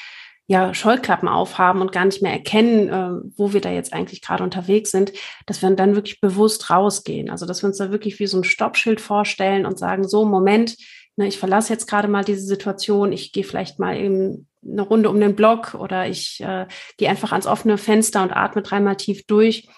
ja 0.46 0.72
Scheuklappen 0.72 1.28
aufhaben 1.28 1.82
und 1.82 1.92
gar 1.92 2.06
nicht 2.06 2.22
mehr 2.22 2.32
erkennen, 2.32 2.88
äh, 2.88 3.30
wo 3.36 3.52
wir 3.52 3.60
da 3.60 3.70
jetzt 3.70 3.92
eigentlich 3.92 4.22
gerade 4.22 4.42
unterwegs 4.42 4.90
sind, 4.90 5.12
dass 5.46 5.60
wir 5.60 5.70
dann 5.70 5.94
wirklich 5.94 6.20
bewusst 6.20 6.70
rausgehen. 6.70 7.30
Also 7.30 7.44
dass 7.46 7.62
wir 7.62 7.68
uns 7.68 7.76
da 7.76 7.90
wirklich 7.90 8.18
wie 8.18 8.26
so 8.26 8.38
ein 8.38 8.44
Stoppschild 8.44 9.00
vorstellen 9.00 9.66
und 9.66 9.78
sagen, 9.78 10.08
so 10.08 10.24
Moment, 10.24 10.76
ne, 11.16 11.26
ich 11.26 11.38
verlasse 11.38 11.72
jetzt 11.72 11.86
gerade 11.86 12.08
mal 12.08 12.24
diese 12.24 12.44
Situation, 12.44 13.12
ich 13.12 13.32
gehe 13.32 13.44
vielleicht 13.44 13.78
mal 13.78 13.96
eben 13.96 14.48
eine 14.64 14.82
Runde 14.82 15.10
um 15.10 15.20
den 15.20 15.34
Block 15.34 15.74
oder 15.74 16.08
ich 16.08 16.40
äh, 16.40 16.66
gehe 16.96 17.08
einfach 17.08 17.32
ans 17.32 17.46
offene 17.46 17.78
Fenster 17.78 18.22
und 18.22 18.32
atme 18.32 18.62
dreimal 18.62 18.96
tief 18.96 19.26
durch. 19.26 19.68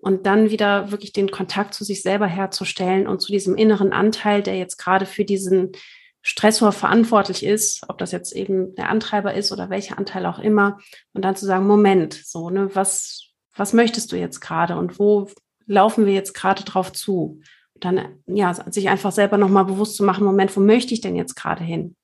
Und 0.00 0.26
dann 0.26 0.50
wieder 0.50 0.92
wirklich 0.92 1.12
den 1.12 1.30
Kontakt 1.30 1.74
zu 1.74 1.82
sich 1.82 2.02
selber 2.02 2.28
herzustellen 2.28 3.08
und 3.08 3.20
zu 3.20 3.32
diesem 3.32 3.56
inneren 3.56 3.92
Anteil, 3.92 4.42
der 4.44 4.56
jetzt 4.56 4.76
gerade 4.76 5.06
für 5.06 5.24
diesen 5.24 5.72
Stressor 6.22 6.70
verantwortlich 6.70 7.44
ist, 7.44 7.82
ob 7.88 7.98
das 7.98 8.12
jetzt 8.12 8.32
eben 8.32 8.76
der 8.76 8.90
Antreiber 8.90 9.34
ist 9.34 9.50
oder 9.50 9.70
welcher 9.70 9.98
Anteil 9.98 10.26
auch 10.26 10.38
immer, 10.38 10.78
und 11.14 11.24
dann 11.24 11.34
zu 11.34 11.46
sagen, 11.46 11.66
Moment, 11.66 12.14
so, 12.14 12.48
ne, 12.48 12.70
was, 12.74 13.30
was 13.56 13.72
möchtest 13.72 14.12
du 14.12 14.16
jetzt 14.16 14.40
gerade 14.40 14.76
und 14.76 15.00
wo 15.00 15.28
laufen 15.66 16.06
wir 16.06 16.12
jetzt 16.12 16.32
gerade 16.32 16.62
drauf 16.62 16.92
zu? 16.92 17.40
Dann 17.80 18.22
ja, 18.26 18.54
sich 18.70 18.88
einfach 18.88 19.12
selber 19.12 19.38
nochmal 19.38 19.64
bewusst 19.64 19.96
zu 19.96 20.04
machen, 20.04 20.24
Moment, 20.24 20.56
wo 20.56 20.60
möchte 20.60 20.94
ich 20.94 21.00
denn 21.00 21.16
jetzt 21.16 21.34
gerade 21.34 21.64
hin? 21.64 21.96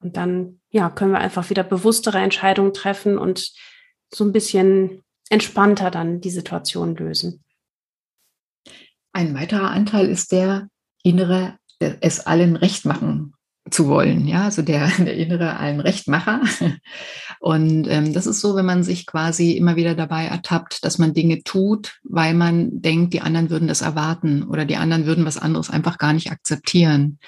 Und 0.00 0.16
dann 0.16 0.60
ja, 0.70 0.90
können 0.90 1.12
wir 1.12 1.18
einfach 1.18 1.50
wieder 1.50 1.64
bewusstere 1.64 2.18
Entscheidungen 2.18 2.72
treffen 2.72 3.18
und 3.18 3.52
so 4.12 4.24
ein 4.24 4.32
bisschen 4.32 5.02
entspannter 5.28 5.90
dann 5.90 6.20
die 6.20 6.30
Situation 6.30 6.96
lösen. 6.96 7.44
Ein 9.12 9.34
weiterer 9.34 9.70
Anteil 9.70 10.08
ist 10.08 10.32
der 10.32 10.68
innere, 11.02 11.58
es 11.78 12.20
allen 12.20 12.56
recht 12.56 12.84
machen 12.84 13.34
zu 13.70 13.88
wollen, 13.88 14.26
ja, 14.26 14.44
also 14.44 14.62
der, 14.62 14.88
der 14.98 15.16
innere 15.16 15.56
allen 15.56 15.80
Rechtmacher. 15.80 16.40
Und 17.40 17.86
ähm, 17.88 18.12
das 18.12 18.26
ist 18.26 18.40
so, 18.40 18.56
wenn 18.56 18.66
man 18.66 18.82
sich 18.82 19.06
quasi 19.06 19.52
immer 19.52 19.76
wieder 19.76 19.94
dabei 19.94 20.26
ertappt, 20.26 20.84
dass 20.84 20.98
man 20.98 21.14
Dinge 21.14 21.42
tut, 21.44 21.98
weil 22.02 22.34
man 22.34 22.80
denkt, 22.82 23.14
die 23.14 23.20
anderen 23.20 23.50
würden 23.50 23.68
das 23.68 23.80
erwarten 23.80 24.42
oder 24.42 24.64
die 24.64 24.76
anderen 24.76 25.06
würden 25.06 25.24
was 25.24 25.38
anderes 25.38 25.70
einfach 25.70 25.98
gar 25.98 26.12
nicht 26.12 26.30
akzeptieren. 26.30 27.18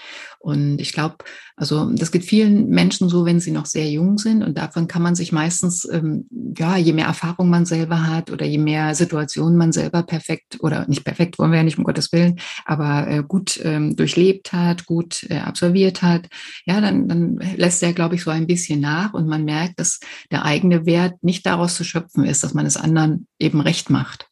Und 0.43 0.81
ich 0.81 0.93
glaube, 0.93 1.17
also 1.55 1.91
das 1.91 2.11
geht 2.11 2.25
vielen 2.25 2.71
Menschen 2.71 3.11
so, 3.11 3.27
wenn 3.27 3.41
sie 3.41 3.51
noch 3.51 3.67
sehr 3.67 3.91
jung 3.91 4.17
sind. 4.17 4.43
Und 4.43 4.57
davon 4.57 4.89
kann 4.89 5.03
man 5.03 5.15
sich 5.15 5.33
meistens, 5.33 5.87
ähm, 5.93 6.27
ja, 6.57 6.79
je 6.79 6.95
mehr 6.95 7.05
Erfahrung 7.05 7.51
man 7.51 7.67
selber 7.67 8.07
hat 8.07 8.31
oder 8.31 8.47
je 8.47 8.57
mehr 8.57 8.95
Situationen 8.95 9.59
man 9.59 9.71
selber 9.71 10.03
perfekt 10.03 10.57
oder 10.61 10.89
nicht 10.89 11.05
perfekt 11.05 11.39
wollen 11.39 11.51
wir 11.51 11.59
ja 11.59 11.65
nicht, 11.65 11.77
um 11.77 11.85
Gottes 11.85 12.11
Willen, 12.13 12.41
aber 12.65 13.07
äh, 13.09 13.23
gut 13.23 13.61
ähm, 13.63 13.95
durchlebt 13.97 14.55
hat, 14.55 14.87
gut 14.87 15.27
äh, 15.29 15.41
absolviert 15.41 16.01
hat, 16.01 16.30
ja, 16.65 16.81
dann, 16.81 17.09
dann 17.09 17.37
lässt 17.57 17.83
er, 17.83 17.93
glaube 17.93 18.15
ich, 18.15 18.23
so 18.23 18.31
ein 18.31 18.47
bisschen 18.47 18.81
nach 18.81 19.15
und 19.15 19.27
man 19.27 19.45
merkt, 19.45 19.79
dass 19.81 20.01
der 20.31 20.45
eigene 20.45 20.87
Wert 20.87 21.23
nicht 21.23 21.47
daraus 21.47 21.75
zu 21.75 21.85
schöpfen 21.85 22.25
ist, 22.25 22.43
dass 22.43 22.55
man 22.55 22.67
es 22.67 22.77
anderen 22.77 23.27
eben 23.39 23.61
recht 23.61 23.91
macht. 23.91 24.29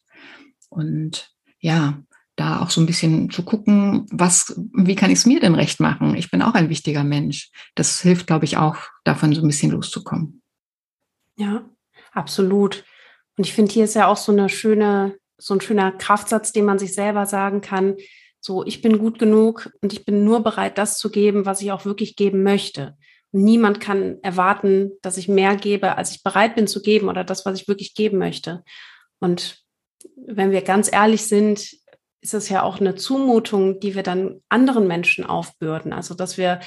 Und 0.69 1.31
ja, 1.59 2.01
da 2.39 2.61
auch 2.61 2.69
so 2.69 2.79
ein 2.79 2.85
bisschen 2.85 3.29
zu 3.29 3.43
gucken, 3.43 4.05
was, 4.11 4.59
wie 4.73 4.95
kann 4.95 5.11
ich 5.11 5.19
es 5.19 5.25
mir 5.25 5.39
denn 5.39 5.55
recht 5.55 5.79
machen? 5.79 6.15
Ich 6.15 6.31
bin 6.31 6.41
auch 6.41 6.53
ein 6.53 6.69
wichtiger 6.69 7.03
Mensch. 7.03 7.51
Das 7.75 8.01
hilft, 8.01 8.27
glaube 8.27 8.45
ich, 8.45 8.57
auch, 8.57 8.77
davon 9.03 9.33
so 9.33 9.41
ein 9.41 9.47
bisschen 9.47 9.71
loszukommen. 9.71 10.41
Ja, 11.35 11.69
absolut. 12.11 12.85
Und 13.37 13.45
ich 13.45 13.53
finde, 13.53 13.71
hier 13.71 13.83
ist 13.83 13.95
ja 13.95 14.07
auch 14.07 14.17
so 14.17 14.31
eine 14.31 14.49
schöne, 14.49 15.17
so 15.37 15.53
ein 15.53 15.61
schöner 15.61 15.91
Kraftsatz, 15.91 16.51
den 16.51 16.65
man 16.65 16.79
sich 16.79 16.93
selber 16.93 17.25
sagen 17.25 17.61
kann. 17.61 17.95
So, 18.41 18.65
ich 18.65 18.81
bin 18.81 18.99
gut 18.99 19.19
genug 19.19 19.71
und 19.81 19.91
ich 19.93 20.05
bin 20.05 20.23
nur 20.23 20.43
bereit, 20.43 20.77
das 20.77 20.97
zu 20.97 21.11
geben, 21.11 21.45
was 21.45 21.61
ich 21.61 21.71
auch 21.71 21.85
wirklich 21.85 22.15
geben 22.15 22.43
möchte. 22.43 22.97
niemand 23.31 23.79
kann 23.79 24.17
erwarten, 24.23 24.91
dass 25.03 25.17
ich 25.17 25.27
mehr 25.27 25.55
gebe, 25.55 25.97
als 25.97 26.11
ich 26.11 26.23
bereit 26.23 26.55
bin 26.55 26.65
zu 26.67 26.81
geben 26.81 27.09
oder 27.09 27.23
das, 27.23 27.45
was 27.45 27.59
ich 27.59 27.67
wirklich 27.67 27.93
geben 27.93 28.17
möchte. 28.17 28.63
Und 29.19 29.59
wenn 30.15 30.51
wir 30.51 30.61
ganz 30.61 30.91
ehrlich 30.91 31.27
sind, 31.27 31.59
ist 32.21 32.33
es 32.33 32.49
ja 32.49 32.63
auch 32.63 32.79
eine 32.79 32.95
Zumutung, 32.95 33.79
die 33.79 33.95
wir 33.95 34.03
dann 34.03 34.41
anderen 34.49 34.87
Menschen 34.87 35.25
aufbürden. 35.25 35.93
Also, 35.93 36.15
dass 36.15 36.37
wir 36.37 36.59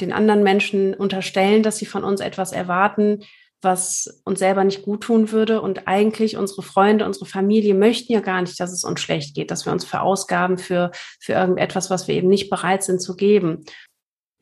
den 0.00 0.12
anderen 0.12 0.42
Menschen 0.42 0.94
unterstellen, 0.94 1.62
dass 1.62 1.78
sie 1.78 1.86
von 1.86 2.04
uns 2.04 2.20
etwas 2.20 2.52
erwarten, 2.52 3.22
was 3.62 4.20
uns 4.24 4.38
selber 4.38 4.64
nicht 4.64 4.82
gut 4.82 5.02
tun 5.02 5.32
würde. 5.32 5.60
Und 5.60 5.88
eigentlich 5.88 6.36
unsere 6.36 6.62
Freunde, 6.62 7.04
unsere 7.04 7.26
Familie 7.26 7.74
möchten 7.74 8.12
ja 8.12 8.20
gar 8.20 8.40
nicht, 8.40 8.58
dass 8.60 8.72
es 8.72 8.84
uns 8.84 9.00
schlecht 9.00 9.34
geht, 9.34 9.50
dass 9.50 9.66
wir 9.66 9.72
uns 9.72 9.84
verausgaben 9.84 10.58
für, 10.58 10.90
für 11.20 11.32
irgendetwas, 11.32 11.90
was 11.90 12.08
wir 12.08 12.14
eben 12.14 12.28
nicht 12.28 12.50
bereit 12.50 12.82
sind 12.82 13.00
zu 13.00 13.16
geben. 13.16 13.64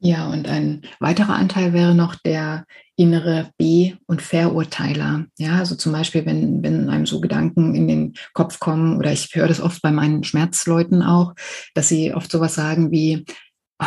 Ja, 0.01 0.31
und 0.31 0.47
ein 0.47 0.83
weiterer 1.01 1.35
Anteil 1.35 1.73
wäre 1.73 1.95
noch 1.95 2.15
der 2.17 2.67
innere 2.97 3.51
B- 3.57 3.95
und 4.07 4.21
Verurteiler. 4.21 5.25
Ja, 5.39 5.59
also 5.59 5.77
zum 5.77 5.93
Beispiel, 5.93 6.27
wenn, 6.27 6.63
wenn 6.63 6.91
einem 6.91 7.07
so 7.07 7.21
Gedanken 7.21 7.75
in 7.75 7.89
den 7.89 8.15
Kopf 8.35 8.61
kommen, 8.61 8.99
oder 8.99 9.13
ich 9.13 9.35
höre 9.35 9.49
das 9.49 9.63
oft 9.63 9.81
bei 9.81 9.91
meinen 9.91 10.23
Schmerzleuten 10.23 11.03
auch, 11.03 11.35
dass 11.75 11.89
sie 11.89 12.13
oft 12.13 12.31
sowas 12.31 12.55
sagen 12.55 12.91
wie, 12.91 13.25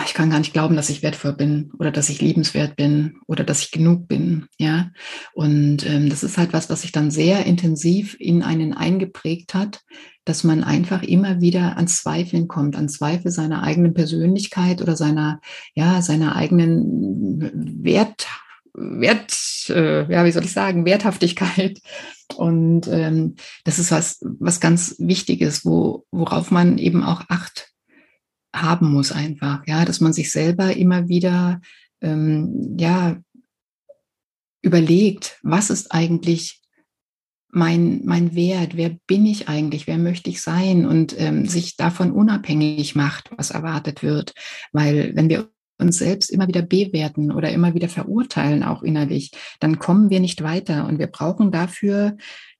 ich 0.05 0.13
kann 0.13 0.29
gar 0.29 0.39
nicht 0.39 0.53
glauben, 0.53 0.75
dass 0.75 0.89
ich 0.89 1.01
wertvoll 1.01 1.33
bin 1.33 1.71
oder 1.79 1.91
dass 1.91 2.09
ich 2.09 2.21
liebenswert 2.21 2.75
bin 2.75 3.19
oder 3.25 3.43
dass 3.43 3.61
ich 3.63 3.71
genug 3.71 4.07
bin. 4.07 4.47
Ja, 4.57 4.91
und 5.33 5.85
ähm, 5.85 6.09
das 6.09 6.23
ist 6.23 6.37
halt 6.37 6.53
was, 6.53 6.69
was 6.69 6.81
sich 6.81 6.91
dann 6.91 7.09
sehr 7.09 7.45
intensiv 7.45 8.15
in 8.19 8.43
einen 8.43 8.73
eingeprägt 8.73 9.53
hat, 9.53 9.81
dass 10.25 10.43
man 10.43 10.63
einfach 10.63 11.03
immer 11.03 11.39
wieder 11.39 11.77
an 11.77 11.87
Zweifeln 11.87 12.49
kommt, 12.49 12.75
an 12.75 12.89
Zweifel 12.89 13.31
seiner 13.31 13.63
eigenen 13.63 13.93
Persönlichkeit 13.93 14.81
oder 14.81 14.97
seiner, 14.97 15.39
ja, 15.73 16.01
seiner 16.01 16.35
eigenen 16.35 17.83
Wert, 17.83 18.27
Wert, 18.73 19.33
äh, 19.69 20.11
ja, 20.11 20.25
wie 20.25 20.31
soll 20.31 20.43
ich 20.43 20.53
sagen, 20.53 20.85
Werthaftigkeit. 20.85 21.79
Und 22.35 22.87
ähm, 22.87 23.35
das 23.63 23.79
ist 23.79 23.91
was, 23.91 24.19
was 24.21 24.59
ganz 24.59 24.95
Wichtiges, 24.99 25.65
wo, 25.65 26.05
worauf 26.11 26.51
man 26.51 26.77
eben 26.77 27.03
auch 27.03 27.23
Acht 27.29 27.71
haben 28.61 28.91
muss 28.91 29.11
einfach, 29.11 29.61
ja, 29.67 29.85
dass 29.85 30.01
man 30.01 30.13
sich 30.13 30.31
selber 30.31 30.75
immer 30.75 31.07
wieder, 31.07 31.61
ähm, 32.01 32.75
ja, 32.77 33.17
überlegt, 34.61 35.39
was 35.43 35.69
ist 35.69 35.91
eigentlich 35.91 36.61
mein, 37.49 38.01
mein 38.05 38.35
Wert, 38.35 38.75
wer 38.75 38.97
bin 39.07 39.25
ich 39.25 39.47
eigentlich, 39.47 39.87
wer 39.87 39.97
möchte 39.97 40.29
ich 40.29 40.41
sein 40.41 40.85
und 40.85 41.19
ähm, 41.19 41.45
sich 41.45 41.77
davon 41.77 42.11
unabhängig 42.11 42.95
macht, 42.95 43.31
was 43.35 43.51
erwartet 43.51 44.03
wird. 44.03 44.33
Weil 44.73 45.15
wenn 45.15 45.29
wir 45.29 45.49
uns 45.79 45.97
selbst 45.99 46.29
immer 46.29 46.47
wieder 46.47 46.61
bewerten 46.61 47.31
oder 47.31 47.51
immer 47.51 47.73
wieder 47.73 47.89
verurteilen, 47.89 48.63
auch 48.63 48.83
innerlich, 48.83 49.31
dann 49.59 49.79
kommen 49.79 50.09
wir 50.09 50.19
nicht 50.19 50.43
weiter. 50.43 50.87
Und 50.87 50.99
wir 50.99 51.07
brauchen 51.07 51.51
dafür 51.51 52.17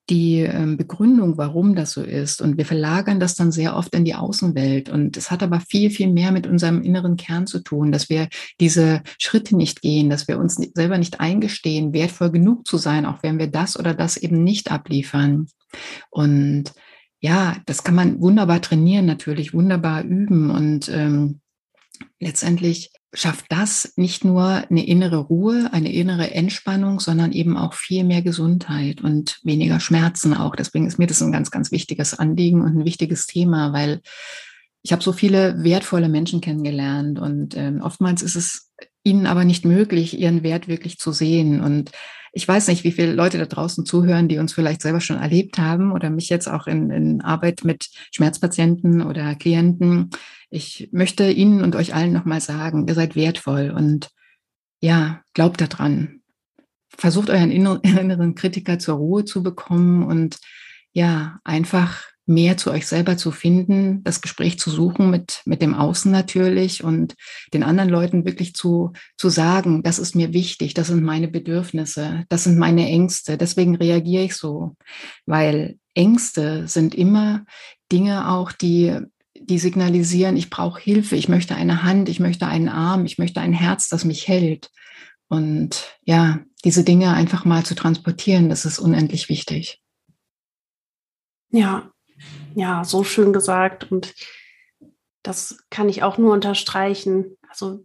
die 0.10 0.40
ähm, 0.40 0.78
Begründung, 0.78 1.38
warum 1.38 1.76
das 1.76 1.92
so 1.92 2.02
ist. 2.02 2.42
Und 2.42 2.58
wir 2.58 2.66
verlagern 2.66 3.20
das 3.20 3.36
dann 3.36 3.52
sehr 3.52 3.76
oft 3.76 3.94
in 3.94 4.06
die 4.06 4.16
Außenwelt. 4.16 4.90
Und 4.90 5.18
es 5.18 5.32
hat 5.32 5.44
aber 5.44 5.60
viel, 5.60 5.90
viel 5.90 6.12
mehr 6.12 6.32
mit 6.32 6.48
unserem 6.48 6.82
inneren 6.82 7.18
Kern 7.18 7.46
zu 7.46 7.60
tun, 7.60 7.92
dass 7.92 8.10
wir 8.10 8.30
diese 8.60 9.02
Schritte 9.20 9.58
nicht 9.58 9.82
gehen, 9.82 10.10
dass 10.10 10.28
wir 10.28 10.40
uns 10.40 10.56
selber 10.56 10.98
nicht 10.98 11.20
eingestehen, 11.20 11.94
wertvoll 11.94 12.32
genug 12.32 12.66
zu 12.66 12.78
sein, 12.78 13.06
auch 13.06 13.22
wenn 13.22 13.38
wir 13.38 13.48
das 13.48 13.78
oder 13.78 13.94
das 13.94 14.18
eben 14.18 14.44
nicht 14.44 14.72
abliefern. 14.72 15.48
Und 16.10 16.74
ja, 17.20 17.58
das 17.66 17.84
kann 17.84 17.96
man 17.96 18.22
wunderbar 18.22 18.62
trainieren, 18.62 19.06
natürlich 19.06 19.54
wunderbar 19.54 20.04
üben. 20.04 20.52
Und 20.52 20.88
ähm, 20.90 21.42
letztendlich 22.20 22.92
schafft 23.18 23.46
das 23.50 23.94
nicht 23.96 24.24
nur 24.24 24.64
eine 24.70 24.86
innere 24.86 25.18
Ruhe, 25.18 25.70
eine 25.72 25.92
innere 25.92 26.36
Entspannung, 26.36 27.00
sondern 27.00 27.32
eben 27.32 27.58
auch 27.58 27.74
viel 27.74 28.04
mehr 28.04 28.22
Gesundheit 28.22 29.02
und 29.02 29.40
weniger 29.44 29.80
Schmerzen 29.80 30.36
auch. 30.36 30.56
Deswegen 30.56 30.86
ist 30.86 31.00
mir 31.00 31.08
das 31.08 31.24
ein 31.24 31.32
ganz, 31.32 31.50
ganz 31.50 31.72
wichtiges 31.72 32.14
Anliegen 32.14 32.62
und 32.62 32.78
ein 32.78 32.86
wichtiges 32.86 33.26
Thema, 33.26 33.74
weil 33.74 34.02
ich 34.84 34.92
habe 34.92 35.02
so 35.02 35.14
viele 35.14 35.64
wertvolle 35.64 36.10
Menschen 36.10 36.42
kennengelernt 36.42 37.18
und 37.18 37.58
ähm, 37.58 37.82
oftmals 37.82 38.22
ist 38.22 38.36
es 38.36 38.72
ihnen 39.04 39.26
aber 39.26 39.46
nicht 39.46 39.66
möglich, 39.66 40.20
ihren 40.20 40.44
Wert 40.44 40.68
wirklich 40.68 41.00
zu 41.00 41.12
sehen. 41.12 41.60
Und 41.60 41.90
ich 42.38 42.48
weiß 42.48 42.68
nicht, 42.68 42.84
wie 42.84 42.92
viele 42.92 43.14
Leute 43.14 43.40
da 43.40 43.48
draußen 43.48 43.84
zuhören, 43.84 44.28
die 44.28 44.38
uns 44.38 44.54
vielleicht 44.54 44.84
selber 44.84 45.02
schon 45.02 45.18
erlebt 45.18 45.58
haben 45.58 45.92
oder 45.92 46.12
mich 46.12 46.30
jetzt 46.30 46.48
auch 46.48 46.68
in, 46.68 46.92
in 46.92 47.22
Arbeit 47.22 47.64
mit 47.64 47.90
Schmerzpatienten 48.12 49.02
oder 49.02 49.34
Klienten. 49.34 50.12
Ich 50.52 50.88
möchte 50.92 51.32
Ihnen 51.32 51.64
und 51.64 51.76
euch 51.76 51.96
allen 51.96 52.14
nochmal 52.14 52.40
sagen, 52.40 52.88
ihr 52.88 52.94
seid 52.94 53.16
wertvoll 53.16 53.74
und 53.76 54.10
ja, 54.82 55.24
glaubt 55.34 55.62
daran. 55.62 56.22
Versucht 56.90 57.32
euren 57.32 57.50
inneren 57.82 58.36
Kritiker 58.36 58.78
zur 58.78 58.98
Ruhe 58.98 59.26
zu 59.26 59.42
bekommen 59.42 60.04
und 60.04 60.38
ja, 60.92 61.40
einfach 61.44 62.04
mehr 62.28 62.58
zu 62.58 62.72
euch 62.72 62.86
selber 62.86 63.16
zu 63.18 63.32
finden, 63.32 64.04
das 64.04 64.22
Gespräch 64.22 64.60
zu 64.60 64.70
suchen 64.70 65.10
mit, 65.10 65.42
mit 65.46 65.62
dem 65.62 65.74
Außen 65.74 66.12
natürlich 66.12 66.84
und 66.84 67.16
den 67.54 67.64
anderen 67.64 67.90
Leuten 67.90 68.26
wirklich 68.26 68.54
zu, 68.54 68.92
zu 69.18 69.30
sagen, 69.30 69.82
das 69.82 69.98
ist 69.98 70.14
mir 70.14 70.34
wichtig, 70.34 70.74
das 70.74 70.88
sind 70.88 71.04
meine 71.04 71.30
Bedürfnisse, 71.30 72.26
das 72.28 72.44
sind 72.44 72.58
meine 72.58 72.86
Ängste, 72.86 73.38
deswegen 73.38 73.76
reagiere 73.76 74.26
ich 74.26 74.36
so, 74.36 74.76
weil 75.26 75.80
Ängste 75.96 76.68
sind 76.68 76.94
immer 76.94 77.46
Dinge 77.94 78.30
auch, 78.30 78.52
die, 78.52 79.00
die 79.40 79.58
signalisieren, 79.58 80.36
ich 80.36 80.50
brauche 80.50 80.82
Hilfe, 80.82 81.16
ich 81.16 81.30
möchte 81.30 81.56
eine 81.56 81.84
Hand, 81.84 82.10
ich 82.10 82.20
möchte 82.20 82.46
einen 82.46 82.70
Arm, 82.70 83.06
ich 83.06 83.18
möchte 83.18 83.40
ein 83.40 83.54
Herz, 83.54 83.88
das 83.88 84.04
mich 84.04 84.28
hält. 84.28 84.70
Und 85.30 85.98
ja, 86.04 86.40
diese 86.66 86.84
Dinge 86.84 87.14
einfach 87.14 87.46
mal 87.46 87.66
zu 87.66 87.74
transportieren, 87.74 88.50
das 88.50 88.66
ist 88.66 88.80
unendlich 88.80 89.30
wichtig. 89.30 89.82
Ja, 91.50 91.92
ja, 92.56 92.84
so 92.84 93.04
schön 93.04 93.34
gesagt. 93.34 93.92
Und 93.92 94.14
das 95.24 95.58
kann 95.70 95.90
ich 95.90 96.04
auch 96.04 96.18
nur 96.18 96.34
unterstreichen. 96.34 97.38
Also 97.50 97.84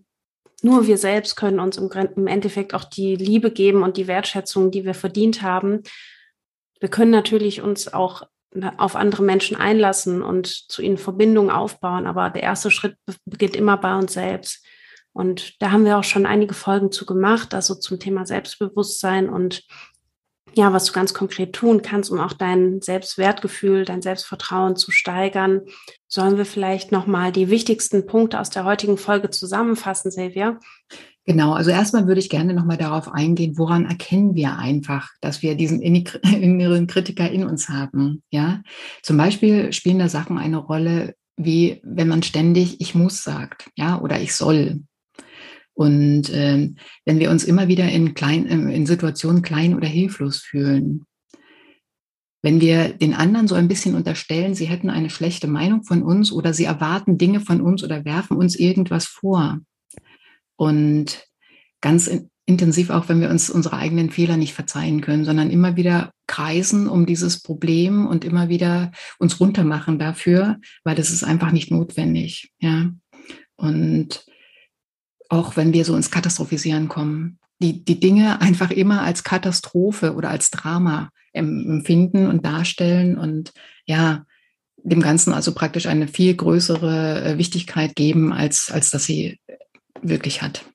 nur 0.63 0.87
wir 0.87 0.97
selbst 0.97 1.37
können 1.37 1.61
uns 1.61 1.77
im, 1.77 2.27
Endeffekt 2.27 2.73
auch 2.73 2.85
die 2.85 3.17
Liebe 3.17 3.51
geben 3.51 3.83
und 3.83 3.97
die 3.97 4.07
Wertschätzung, 4.07 4.71
die 4.71 4.85
wir 4.85 4.95
verdient 4.95 5.43
haben. 5.43 5.83
Wir 6.79 6.89
können 6.89 7.11
natürlich 7.11 7.63
uns 7.63 7.93
auch 7.93 8.23
auf 8.77 8.97
andere 8.97 9.23
Menschen 9.23 9.57
einlassen 9.57 10.23
und 10.23 10.47
zu 10.47 10.83
ihnen 10.83 10.99
Verbindungen 10.99 11.51
aufbauen, 11.51 12.07
aber 12.07 12.31
der 12.31 12.43
erste 12.43 12.71
Schritt 12.71 12.97
beginnt 13.25 13.57
immer 13.57 13.77
bei 13.77 13.97
uns 13.97 14.13
selbst. 14.13 14.65
Und 15.15 15.61
da 15.61 15.71
haben 15.71 15.85
wir 15.85 15.99
auch 15.99 16.05
schon 16.05 16.27
einige 16.27 16.55
Folgen 16.55 16.91
zu 16.93 17.07
gemacht, 17.07 17.55
also 17.55 17.75
zum 17.75 17.99
Thema 17.99 18.25
Selbstbewusstsein 18.25 19.29
und 19.29 19.65
ja, 20.55 20.73
was 20.73 20.85
du 20.87 20.93
ganz 20.93 21.15
konkret 21.15 21.53
tun 21.53 21.83
kannst, 21.83 22.11
um 22.11 22.21
auch 22.21 22.33
dein 22.33 22.81
Selbstwertgefühl, 22.81 23.85
dein 23.85 24.03
Selbstvertrauen 24.03 24.77
zu 24.77 24.91
steigern. 24.91 25.63
Sollen 26.09 26.37
wir 26.37 26.45
vielleicht 26.45 26.93
nochmal 26.93 27.33
die 27.33 27.49
wichtigsten 27.49 28.07
Punkte 28.07 28.39
aus 28.39 28.51
der 28.51 28.65
heutigen 28.65 28.99
Folge 28.99 29.31
zusammenfassen, 29.31 30.11
Silvia? 30.11 30.59
Genau, 31.25 31.53
also 31.53 31.71
erstmal 31.71 32.09
würde 32.09 32.21
ich 32.21 32.31
gerne 32.31 32.53
nochmal 32.53 32.77
darauf 32.77 33.09
eingehen, 33.09 33.57
woran 33.57 33.87
erkennen 33.87 34.35
wir 34.35 34.59
einfach, 34.59 35.11
dass 35.21 35.41
wir 35.41 35.55
diesen 35.55 35.81
inneren 35.83 36.87
Kritiker 36.87 37.31
in 37.31 37.45
uns 37.45 37.69
haben. 37.69 38.23
Ja, 38.31 38.63
zum 39.03 39.17
Beispiel 39.17 39.73
spielen 39.73 40.01
da 40.01 40.09
Sachen 40.09 40.39
eine 40.39 40.59
Rolle, 40.59 41.15
wie 41.37 41.81
wenn 41.85 42.09
man 42.09 42.23
ständig 42.23 42.81
ich 42.81 42.95
muss 42.95 43.23
sagt, 43.23 43.71
ja, 43.77 44.01
oder 44.01 44.21
ich 44.21 44.35
soll. 44.35 44.83
Und 45.75 46.31
äh, 46.31 46.71
wenn 47.05 47.19
wir 47.19 47.31
uns 47.31 47.45
immer 47.45 47.69
wieder 47.69 47.89
in, 47.89 48.15
klein, 48.15 48.47
äh, 48.47 48.75
in 48.75 48.87
Situationen 48.87 49.43
klein 49.43 49.75
oder 49.75 49.89
hilflos 49.89 50.39
fühlen, 50.39 51.05
wenn 52.43 52.61
wir 52.61 52.89
den 52.89 53.15
anderen 53.15 53.47
so 53.47 53.55
ein 53.55 53.69
bisschen 53.69 53.95
unterstellen, 53.95 54.55
sie 54.55 54.67
hätten 54.67 54.91
eine 54.91 55.11
schlechte 55.11 55.47
Meinung 55.47 55.85
von 55.85 56.03
uns 56.03 56.33
oder 56.33 56.53
sie 56.53 56.65
erwarten 56.65 57.17
Dinge 57.17 57.41
von 57.41 57.61
uns 57.61 57.85
oder 57.85 58.05
werfen 58.05 58.37
uns 58.37 58.57
irgendwas 58.57 59.07
vor. 59.07 59.61
Und 60.57 61.25
ganz 61.81 62.11
intensiv 62.45 62.91
auch, 62.91 63.09
wenn 63.09 63.21
wir 63.21 63.31
uns 63.31 63.49
unsere 63.49 63.77
eigenen 63.77 64.11
Fehler 64.11 64.37
nicht 64.37 64.55
verzeihen 64.55 65.01
können, 65.01 65.25
sondern 65.25 65.51
immer 65.51 65.77
wieder 65.77 66.13
kreisen 66.27 66.89
um 66.89 67.07
dieses 67.07 67.43
Problem 67.43 68.07
und 68.07 68.25
immer 68.25 68.49
wieder 68.49 68.91
uns 69.19 69.39
runtermachen 69.39 69.99
dafür, 69.99 70.59
weil 70.83 70.97
das 70.97 71.11
ist 71.11 71.23
einfach 71.23 71.53
nicht 71.53 71.71
notwendig. 71.71 72.51
Ja. 72.59 72.91
Und 73.57 74.25
auch 75.33 75.57
wenn 75.57 75.73
wir 75.73 75.87
so 75.87 75.97
ins 75.97 76.11
Katastrophisieren 76.11 76.89
kommen, 76.89 77.39
die, 77.59 77.83
die 77.85 77.99
Dinge 77.99 78.43
einfach 78.43 78.71
immer 78.71 79.01
als 79.01 79.25
Katastrophe 79.25 80.15
oder 80.15 80.29
als 80.29 80.51
Drama 80.51 81.09
empfinden 81.33 82.27
und 82.27 82.45
darstellen 82.45 83.17
und 83.17 83.53
ja, 83.87 84.27
dem 84.77 85.01
Ganzen 85.01 85.33
also 85.33 85.55
praktisch 85.55 85.87
eine 85.87 86.07
viel 86.07 86.35
größere 86.35 87.25
äh, 87.25 87.39
Wichtigkeit 87.39 87.97
geben, 87.97 88.35
als, 88.35 88.71
als 88.71 88.91
dass 88.91 89.05
sie 89.05 89.39
wirklich 90.03 90.43
hat. 90.43 90.67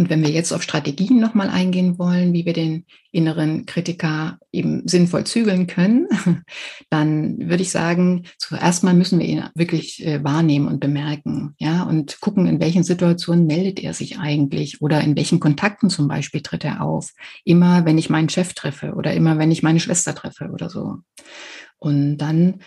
Und 0.00 0.08
wenn 0.08 0.22
wir 0.22 0.30
jetzt 0.30 0.52
auf 0.52 0.62
Strategien 0.62 1.20
nochmal 1.20 1.50
eingehen 1.50 1.98
wollen, 1.98 2.32
wie 2.32 2.46
wir 2.46 2.54
den 2.54 2.86
inneren 3.12 3.66
Kritiker 3.66 4.38
eben 4.50 4.88
sinnvoll 4.88 5.24
zügeln 5.24 5.66
können, 5.66 6.08
dann 6.90 7.38
würde 7.38 7.62
ich 7.62 7.70
sagen, 7.70 8.24
zuerst 8.38 8.82
mal 8.82 8.94
müssen 8.94 9.18
wir 9.18 9.26
ihn 9.26 9.44
wirklich 9.54 10.02
äh, 10.06 10.24
wahrnehmen 10.24 10.68
und 10.68 10.80
bemerken, 10.80 11.54
ja, 11.58 11.82
und 11.82 12.18
gucken, 12.22 12.46
in 12.46 12.60
welchen 12.60 12.82
Situationen 12.82 13.46
meldet 13.46 13.78
er 13.78 13.92
sich 13.92 14.18
eigentlich 14.18 14.80
oder 14.80 15.02
in 15.02 15.16
welchen 15.16 15.38
Kontakten 15.38 15.90
zum 15.90 16.08
Beispiel 16.08 16.40
tritt 16.40 16.64
er 16.64 16.80
auf. 16.80 17.12
Immer, 17.44 17.84
wenn 17.84 17.98
ich 17.98 18.08
meinen 18.08 18.30
Chef 18.30 18.54
treffe 18.54 18.94
oder 18.94 19.12
immer, 19.12 19.36
wenn 19.36 19.50
ich 19.50 19.62
meine 19.62 19.80
Schwester 19.80 20.14
treffe 20.14 20.48
oder 20.50 20.70
so. 20.70 21.00
Und 21.78 22.16
dann 22.16 22.60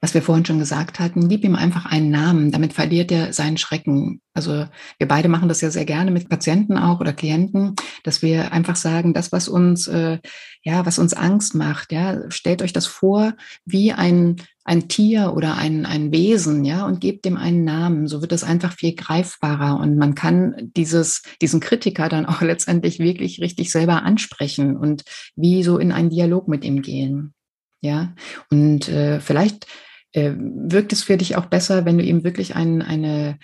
was 0.00 0.14
wir 0.14 0.22
vorhin 0.22 0.46
schon 0.46 0.58
gesagt 0.58 0.98
hatten, 0.98 1.28
gib 1.28 1.44
ihm 1.44 1.54
einfach 1.54 1.84
einen 1.84 2.10
Namen, 2.10 2.50
damit 2.50 2.72
verliert 2.72 3.12
er 3.12 3.34
seinen 3.34 3.58
Schrecken. 3.58 4.22
Also 4.32 4.66
wir 4.98 5.08
beide 5.08 5.28
machen 5.28 5.48
das 5.48 5.60
ja 5.60 5.70
sehr 5.70 5.84
gerne 5.84 6.10
mit 6.10 6.30
Patienten 6.30 6.78
auch 6.78 7.00
oder 7.00 7.12
Klienten, 7.12 7.74
dass 8.02 8.22
wir 8.22 8.52
einfach 8.52 8.76
sagen, 8.76 9.12
das, 9.12 9.30
was 9.30 9.46
uns, 9.46 9.88
äh, 9.88 10.18
ja, 10.62 10.86
was 10.86 10.98
uns 10.98 11.12
Angst 11.12 11.54
macht, 11.54 11.92
ja, 11.92 12.30
stellt 12.30 12.62
euch 12.62 12.72
das 12.72 12.86
vor 12.86 13.34
wie 13.66 13.92
ein, 13.92 14.36
ein 14.64 14.88
Tier 14.88 15.34
oder 15.36 15.56
ein, 15.56 15.84
ein 15.84 16.12
Wesen, 16.12 16.64
ja, 16.64 16.86
und 16.86 17.00
gebt 17.00 17.26
dem 17.26 17.36
einen 17.36 17.64
Namen. 17.64 18.08
So 18.08 18.22
wird 18.22 18.32
es 18.32 18.44
einfach 18.44 18.72
viel 18.72 18.94
greifbarer 18.94 19.78
und 19.80 19.98
man 19.98 20.14
kann 20.14 20.70
dieses, 20.76 21.22
diesen 21.42 21.60
Kritiker 21.60 22.08
dann 22.08 22.24
auch 22.24 22.40
letztendlich 22.40 23.00
wirklich 23.00 23.42
richtig 23.42 23.70
selber 23.70 24.02
ansprechen 24.02 24.78
und 24.78 25.04
wie 25.36 25.62
so 25.62 25.76
in 25.76 25.92
einen 25.92 26.08
Dialog 26.08 26.48
mit 26.48 26.64
ihm 26.64 26.80
gehen. 26.80 27.34
Ja, 27.82 28.14
und 28.50 28.88
äh, 28.88 29.20
vielleicht 29.20 29.66
äh, 30.12 30.32
wirkt 30.36 30.92
es 30.92 31.02
für 31.02 31.16
dich 31.16 31.36
auch 31.36 31.46
besser, 31.46 31.84
wenn 31.84 31.98
du 31.98 32.04
ihm 32.04 32.24
wirklich 32.24 32.56
ein, 32.56 32.82
eine 32.82 33.38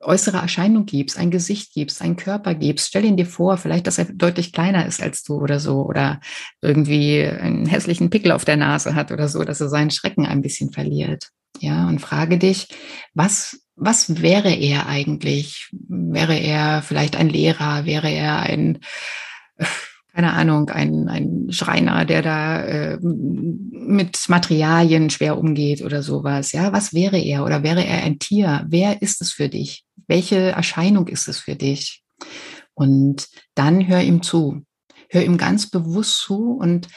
äußere 0.00 0.38
Erscheinung 0.38 0.86
gibst, 0.86 1.18
ein 1.18 1.30
Gesicht 1.30 1.74
gibst, 1.74 2.00
einen 2.00 2.16
Körper 2.16 2.54
gibst. 2.54 2.88
Stell 2.88 3.04
ihn 3.04 3.16
dir 3.16 3.26
vor, 3.26 3.58
vielleicht, 3.58 3.86
dass 3.86 3.98
er 3.98 4.06
deutlich 4.06 4.52
kleiner 4.52 4.86
ist 4.86 5.02
als 5.02 5.22
du 5.22 5.34
oder 5.34 5.60
so 5.60 5.84
oder 5.84 6.20
irgendwie 6.62 7.22
einen 7.22 7.66
hässlichen 7.66 8.08
Pickel 8.08 8.32
auf 8.32 8.44
der 8.44 8.56
Nase 8.56 8.94
hat 8.94 9.12
oder 9.12 9.28
so, 9.28 9.44
dass 9.44 9.60
er 9.60 9.68
seinen 9.68 9.90
Schrecken 9.90 10.26
ein 10.26 10.42
bisschen 10.42 10.72
verliert. 10.72 11.28
Ja, 11.58 11.88
und 11.88 12.00
frage 12.00 12.38
dich, 12.38 12.68
was, 13.12 13.60
was 13.76 14.22
wäre 14.22 14.54
er 14.54 14.86
eigentlich? 14.86 15.68
Wäre 15.72 16.38
er 16.38 16.82
vielleicht 16.82 17.16
ein 17.16 17.28
Lehrer? 17.28 17.84
Wäre 17.84 18.10
er 18.10 18.40
ein, 18.40 18.78
keine 20.14 20.32
Ahnung, 20.32 20.70
ein, 20.70 21.08
ein 21.08 21.52
Schreiner, 21.52 22.04
der 22.04 22.22
da 22.22 22.62
äh, 22.62 22.98
mit 23.00 24.28
Materialien 24.28 25.10
schwer 25.10 25.38
umgeht 25.38 25.82
oder 25.82 26.02
sowas. 26.02 26.52
Ja, 26.52 26.72
was 26.72 26.92
wäre 26.92 27.18
er? 27.18 27.44
Oder 27.44 27.62
wäre 27.62 27.84
er 27.84 28.02
ein 28.02 28.18
Tier? 28.18 28.64
Wer 28.68 29.02
ist 29.02 29.20
es 29.22 29.32
für 29.32 29.48
dich? 29.48 29.84
Welche 30.06 30.50
Erscheinung 30.50 31.06
ist 31.08 31.28
es 31.28 31.38
für 31.38 31.54
dich? 31.54 32.02
Und 32.74 33.28
dann 33.54 33.86
hör 33.86 34.02
ihm 34.02 34.22
zu. 34.22 34.64
Hör 35.08 35.22
ihm 35.22 35.36
ganz 35.36 35.70
bewusst 35.70 36.18
zu 36.20 36.52
und 36.52 36.88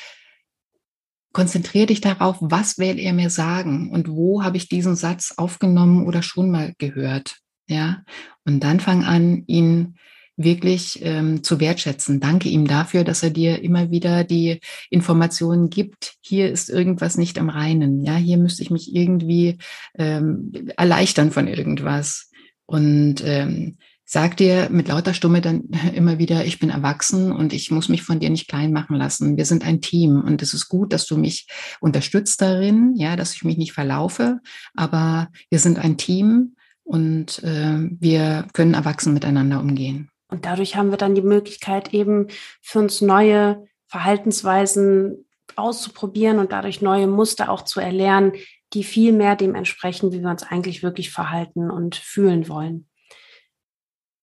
konzentriere 1.33 1.87
dich 1.87 2.01
darauf, 2.01 2.37
was 2.39 2.77
will 2.77 2.99
er 2.99 3.13
mir 3.13 3.29
sagen 3.29 3.89
und 3.91 4.07
wo 4.07 4.43
habe 4.43 4.57
ich 4.57 4.69
diesen 4.69 4.95
Satz 4.95 5.33
aufgenommen 5.35 6.05
oder 6.05 6.21
schon 6.21 6.51
mal 6.51 6.73
gehört. 6.77 7.37
Ja, 7.67 8.03
und 8.45 8.63
dann 8.63 8.79
fang 8.79 9.03
an, 9.03 9.43
ihn 9.47 9.97
wirklich 10.35 10.99
ähm, 11.03 11.43
zu 11.43 11.59
wertschätzen. 11.59 12.19
Danke 12.19 12.49
ihm 12.49 12.67
dafür, 12.67 13.03
dass 13.03 13.23
er 13.23 13.29
dir 13.29 13.61
immer 13.61 13.91
wieder 13.91 14.23
die 14.23 14.59
Informationen 14.89 15.69
gibt. 15.69 16.15
Hier 16.21 16.51
ist 16.51 16.69
irgendwas 16.69 17.17
nicht 17.17 17.37
am 17.37 17.49
Reinen. 17.49 18.03
Ja, 18.03 18.15
hier 18.15 18.37
müsste 18.37 18.63
ich 18.63 18.71
mich 18.71 18.95
irgendwie 18.95 19.57
ähm, 19.97 20.51
erleichtern 20.75 21.31
von 21.31 21.47
irgendwas. 21.47 22.31
Und 22.65 23.23
ähm, 23.25 23.77
sag 24.05 24.37
dir 24.37 24.69
mit 24.71 24.87
lauter 24.87 25.13
Stimme 25.13 25.41
dann 25.41 25.69
immer 25.93 26.17
wieder, 26.17 26.45
ich 26.45 26.59
bin 26.59 26.69
erwachsen 26.69 27.31
und 27.31 27.53
ich 27.53 27.71
muss 27.71 27.89
mich 27.89 28.03
von 28.03 28.19
dir 28.19 28.29
nicht 28.29 28.47
klein 28.47 28.71
machen 28.71 28.95
lassen. 28.95 29.37
Wir 29.37 29.45
sind 29.45 29.65
ein 29.65 29.81
Team 29.81 30.21
und 30.21 30.41
es 30.41 30.53
ist 30.53 30.67
gut, 30.67 30.93
dass 30.93 31.05
du 31.05 31.17
mich 31.17 31.47
unterstützt 31.79 32.41
darin, 32.41 32.93
ja, 32.95 33.15
dass 33.15 33.35
ich 33.35 33.43
mich 33.43 33.57
nicht 33.57 33.73
verlaufe, 33.73 34.39
aber 34.75 35.29
wir 35.49 35.59
sind 35.59 35.79
ein 35.79 35.97
Team 35.97 36.55
und 36.83 37.43
äh, 37.43 37.89
wir 37.99 38.47
können 38.53 38.73
erwachsen 38.73 39.13
miteinander 39.13 39.59
umgehen. 39.59 40.09
Und 40.33 40.45
dadurch 40.45 40.75
haben 40.75 40.89
wir 40.89 40.97
dann 40.97 41.13
die 41.13 41.21
Möglichkeit, 41.21 41.93
eben 41.93 42.27
für 42.59 42.79
uns 42.79 43.01
neue 43.01 43.67
Verhaltensweisen 43.85 45.27
auszuprobieren 45.55 46.39
und 46.39 46.51
dadurch 46.51 46.81
neue 46.81 47.05
Muster 47.05 47.51
auch 47.51 47.61
zu 47.61 47.79
erlernen, 47.79 48.33
die 48.73 48.83
viel 48.83 49.13
mehr 49.13 49.35
dem 49.35 49.53
entsprechen, 49.53 50.11
wie 50.11 50.21
wir 50.23 50.31
uns 50.31 50.41
eigentlich 50.41 50.81
wirklich 50.81 51.11
verhalten 51.11 51.69
und 51.69 51.95
fühlen 51.95 52.49
wollen. 52.49 52.89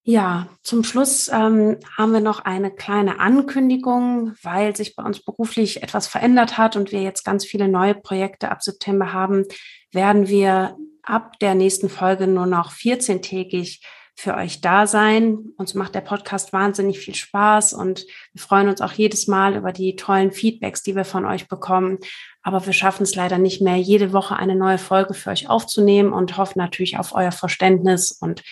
Ja, 0.03 0.49
zum 0.65 0.83
Schluss 0.83 1.29
ähm, 1.29 1.79
haben 1.97 2.13
wir 2.13 2.21
noch 2.21 2.41
eine 2.41 2.73
kleine 2.73 3.21
Ankündigung, 3.21 4.35
weil 4.43 4.75
sich 4.75 4.97
bei 4.97 5.05
uns 5.05 5.23
beruflich 5.23 5.85
etwas 5.85 6.09
verändert 6.09 6.59
hat 6.59 6.75
und 6.75 6.91
wir 6.91 7.03
jetzt 7.03 7.23
ganz 7.23 7.45
viele 7.45 7.69
neue 7.69 7.95
Projekte 7.95 8.51
ab 8.51 8.65
September 8.65 9.13
haben, 9.13 9.45
werden 9.93 10.27
wir 10.27 10.77
ab 11.05 11.39
der 11.39 11.55
nächsten 11.55 11.89
Folge 11.89 12.27
nur 12.27 12.47
noch 12.47 12.73
14-tägig 12.73 13.81
für 14.17 14.35
euch 14.37 14.61
da 14.61 14.87
sein. 14.87 15.39
Uns 15.57 15.75
macht 15.75 15.95
der 15.95 16.03
Podcast 16.03 16.53
wahnsinnig 16.53 16.99
viel 16.99 17.15
Spaß 17.15 17.73
und 17.73 18.05
wir 18.33 18.43
freuen 18.43 18.69
uns 18.69 18.81
auch 18.81 18.93
jedes 18.93 19.27
Mal 19.27 19.57
über 19.57 19.73
die 19.73 19.97
tollen 19.97 20.33
Feedbacks, 20.33 20.83
die 20.83 20.95
wir 20.95 21.05
von 21.05 21.25
euch 21.25 21.49
bekommen. 21.49 21.99
Aber 22.43 22.65
wir 22.67 22.73
schaffen 22.73 23.03
es 23.03 23.15
leider 23.15 23.39
nicht 23.39 23.63
mehr, 23.63 23.77
jede 23.77 24.13
Woche 24.13 24.37
eine 24.37 24.57
neue 24.57 24.79
Folge 24.79 25.15
für 25.15 25.31
euch 25.31 25.49
aufzunehmen 25.49 26.13
und 26.13 26.37
hoffen 26.37 26.59
natürlich 26.59 26.99
auf 26.99 27.15
euer 27.15 27.33
Verständnis 27.33 28.13
und 28.13 28.43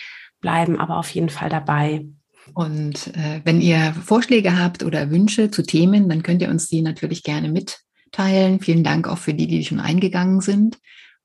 bleiben 0.41 0.79
aber 0.79 0.97
auf 0.97 1.09
jeden 1.09 1.29
Fall 1.29 1.49
dabei. 1.49 2.05
Und 2.53 3.07
äh, 3.15 3.41
wenn 3.43 3.61
ihr 3.61 3.93
Vorschläge 4.03 4.57
habt 4.57 4.83
oder 4.83 5.11
Wünsche 5.11 5.51
zu 5.51 5.63
Themen, 5.63 6.09
dann 6.09 6.23
könnt 6.23 6.41
ihr 6.41 6.49
uns 6.49 6.67
die 6.67 6.81
natürlich 6.81 7.23
gerne 7.23 7.49
mitteilen. 7.49 8.59
Vielen 8.59 8.83
Dank 8.83 9.07
auch 9.07 9.17
für 9.17 9.33
die, 9.33 9.47
die 9.47 9.63
schon 9.63 9.79
eingegangen 9.79 10.41
sind. 10.41 10.79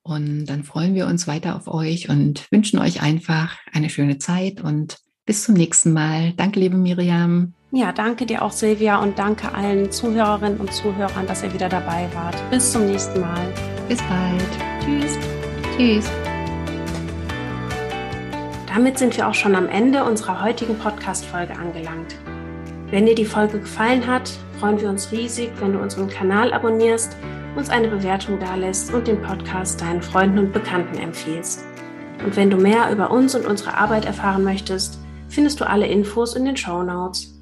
Und 0.06 0.44
dann 0.46 0.64
freuen 0.64 0.94
wir 0.94 1.06
uns 1.06 1.26
weiter 1.26 1.56
auf 1.56 1.66
euch 1.66 2.10
und 2.10 2.46
wünschen 2.52 2.78
euch 2.78 3.00
einfach 3.00 3.56
eine 3.72 3.88
schöne 3.88 4.18
Zeit 4.18 4.60
und 4.60 4.98
bis 5.24 5.44
zum 5.44 5.54
nächsten 5.54 5.94
Mal. 5.94 6.34
Danke, 6.36 6.60
liebe 6.60 6.76
Miriam. 6.76 7.54
Ja, 7.72 7.90
danke 7.90 8.26
dir 8.26 8.42
auch, 8.42 8.52
Silvia, 8.52 8.98
und 8.98 9.18
danke 9.18 9.54
allen 9.54 9.90
Zuhörerinnen 9.90 10.60
und 10.60 10.74
Zuhörern, 10.74 11.26
dass 11.26 11.42
ihr 11.42 11.54
wieder 11.54 11.70
dabei 11.70 12.06
wart. 12.12 12.36
Bis 12.50 12.70
zum 12.70 12.84
nächsten 12.84 13.18
Mal. 13.22 13.50
Bis 13.88 13.98
bald. 14.02 14.44
Tschüss. 14.84 15.18
Tschüss. 15.74 16.10
Damit 18.66 18.98
sind 18.98 19.16
wir 19.16 19.26
auch 19.26 19.34
schon 19.34 19.54
am 19.54 19.68
Ende 19.68 20.04
unserer 20.04 20.44
heutigen 20.44 20.76
Podcast-Folge 20.78 21.54
angelangt. 21.54 22.16
Wenn 22.90 23.06
dir 23.06 23.14
die 23.14 23.24
Folge 23.24 23.58
gefallen 23.58 24.06
hat, 24.06 24.30
freuen 24.60 24.78
wir 24.78 24.90
uns 24.90 25.10
riesig, 25.12 25.50
wenn 25.60 25.72
du 25.72 25.78
unseren 25.78 26.10
Kanal 26.10 26.52
abonnierst 26.52 27.16
uns 27.56 27.70
eine 27.70 27.88
Bewertung 27.88 28.38
dalässt 28.38 28.92
und 28.92 29.06
den 29.06 29.22
Podcast 29.22 29.80
deinen 29.80 30.02
Freunden 30.02 30.38
und 30.38 30.52
Bekannten 30.52 30.98
empfiehlst. 30.98 31.64
Und 32.24 32.36
wenn 32.36 32.50
du 32.50 32.56
mehr 32.56 32.90
über 32.90 33.10
uns 33.10 33.34
und 33.34 33.46
unsere 33.46 33.76
Arbeit 33.76 34.04
erfahren 34.04 34.44
möchtest, 34.44 34.98
findest 35.28 35.60
du 35.60 35.68
alle 35.68 35.86
Infos 35.86 36.34
in 36.36 36.44
den 36.44 36.56
Show 36.56 36.82
Notes. 36.82 37.33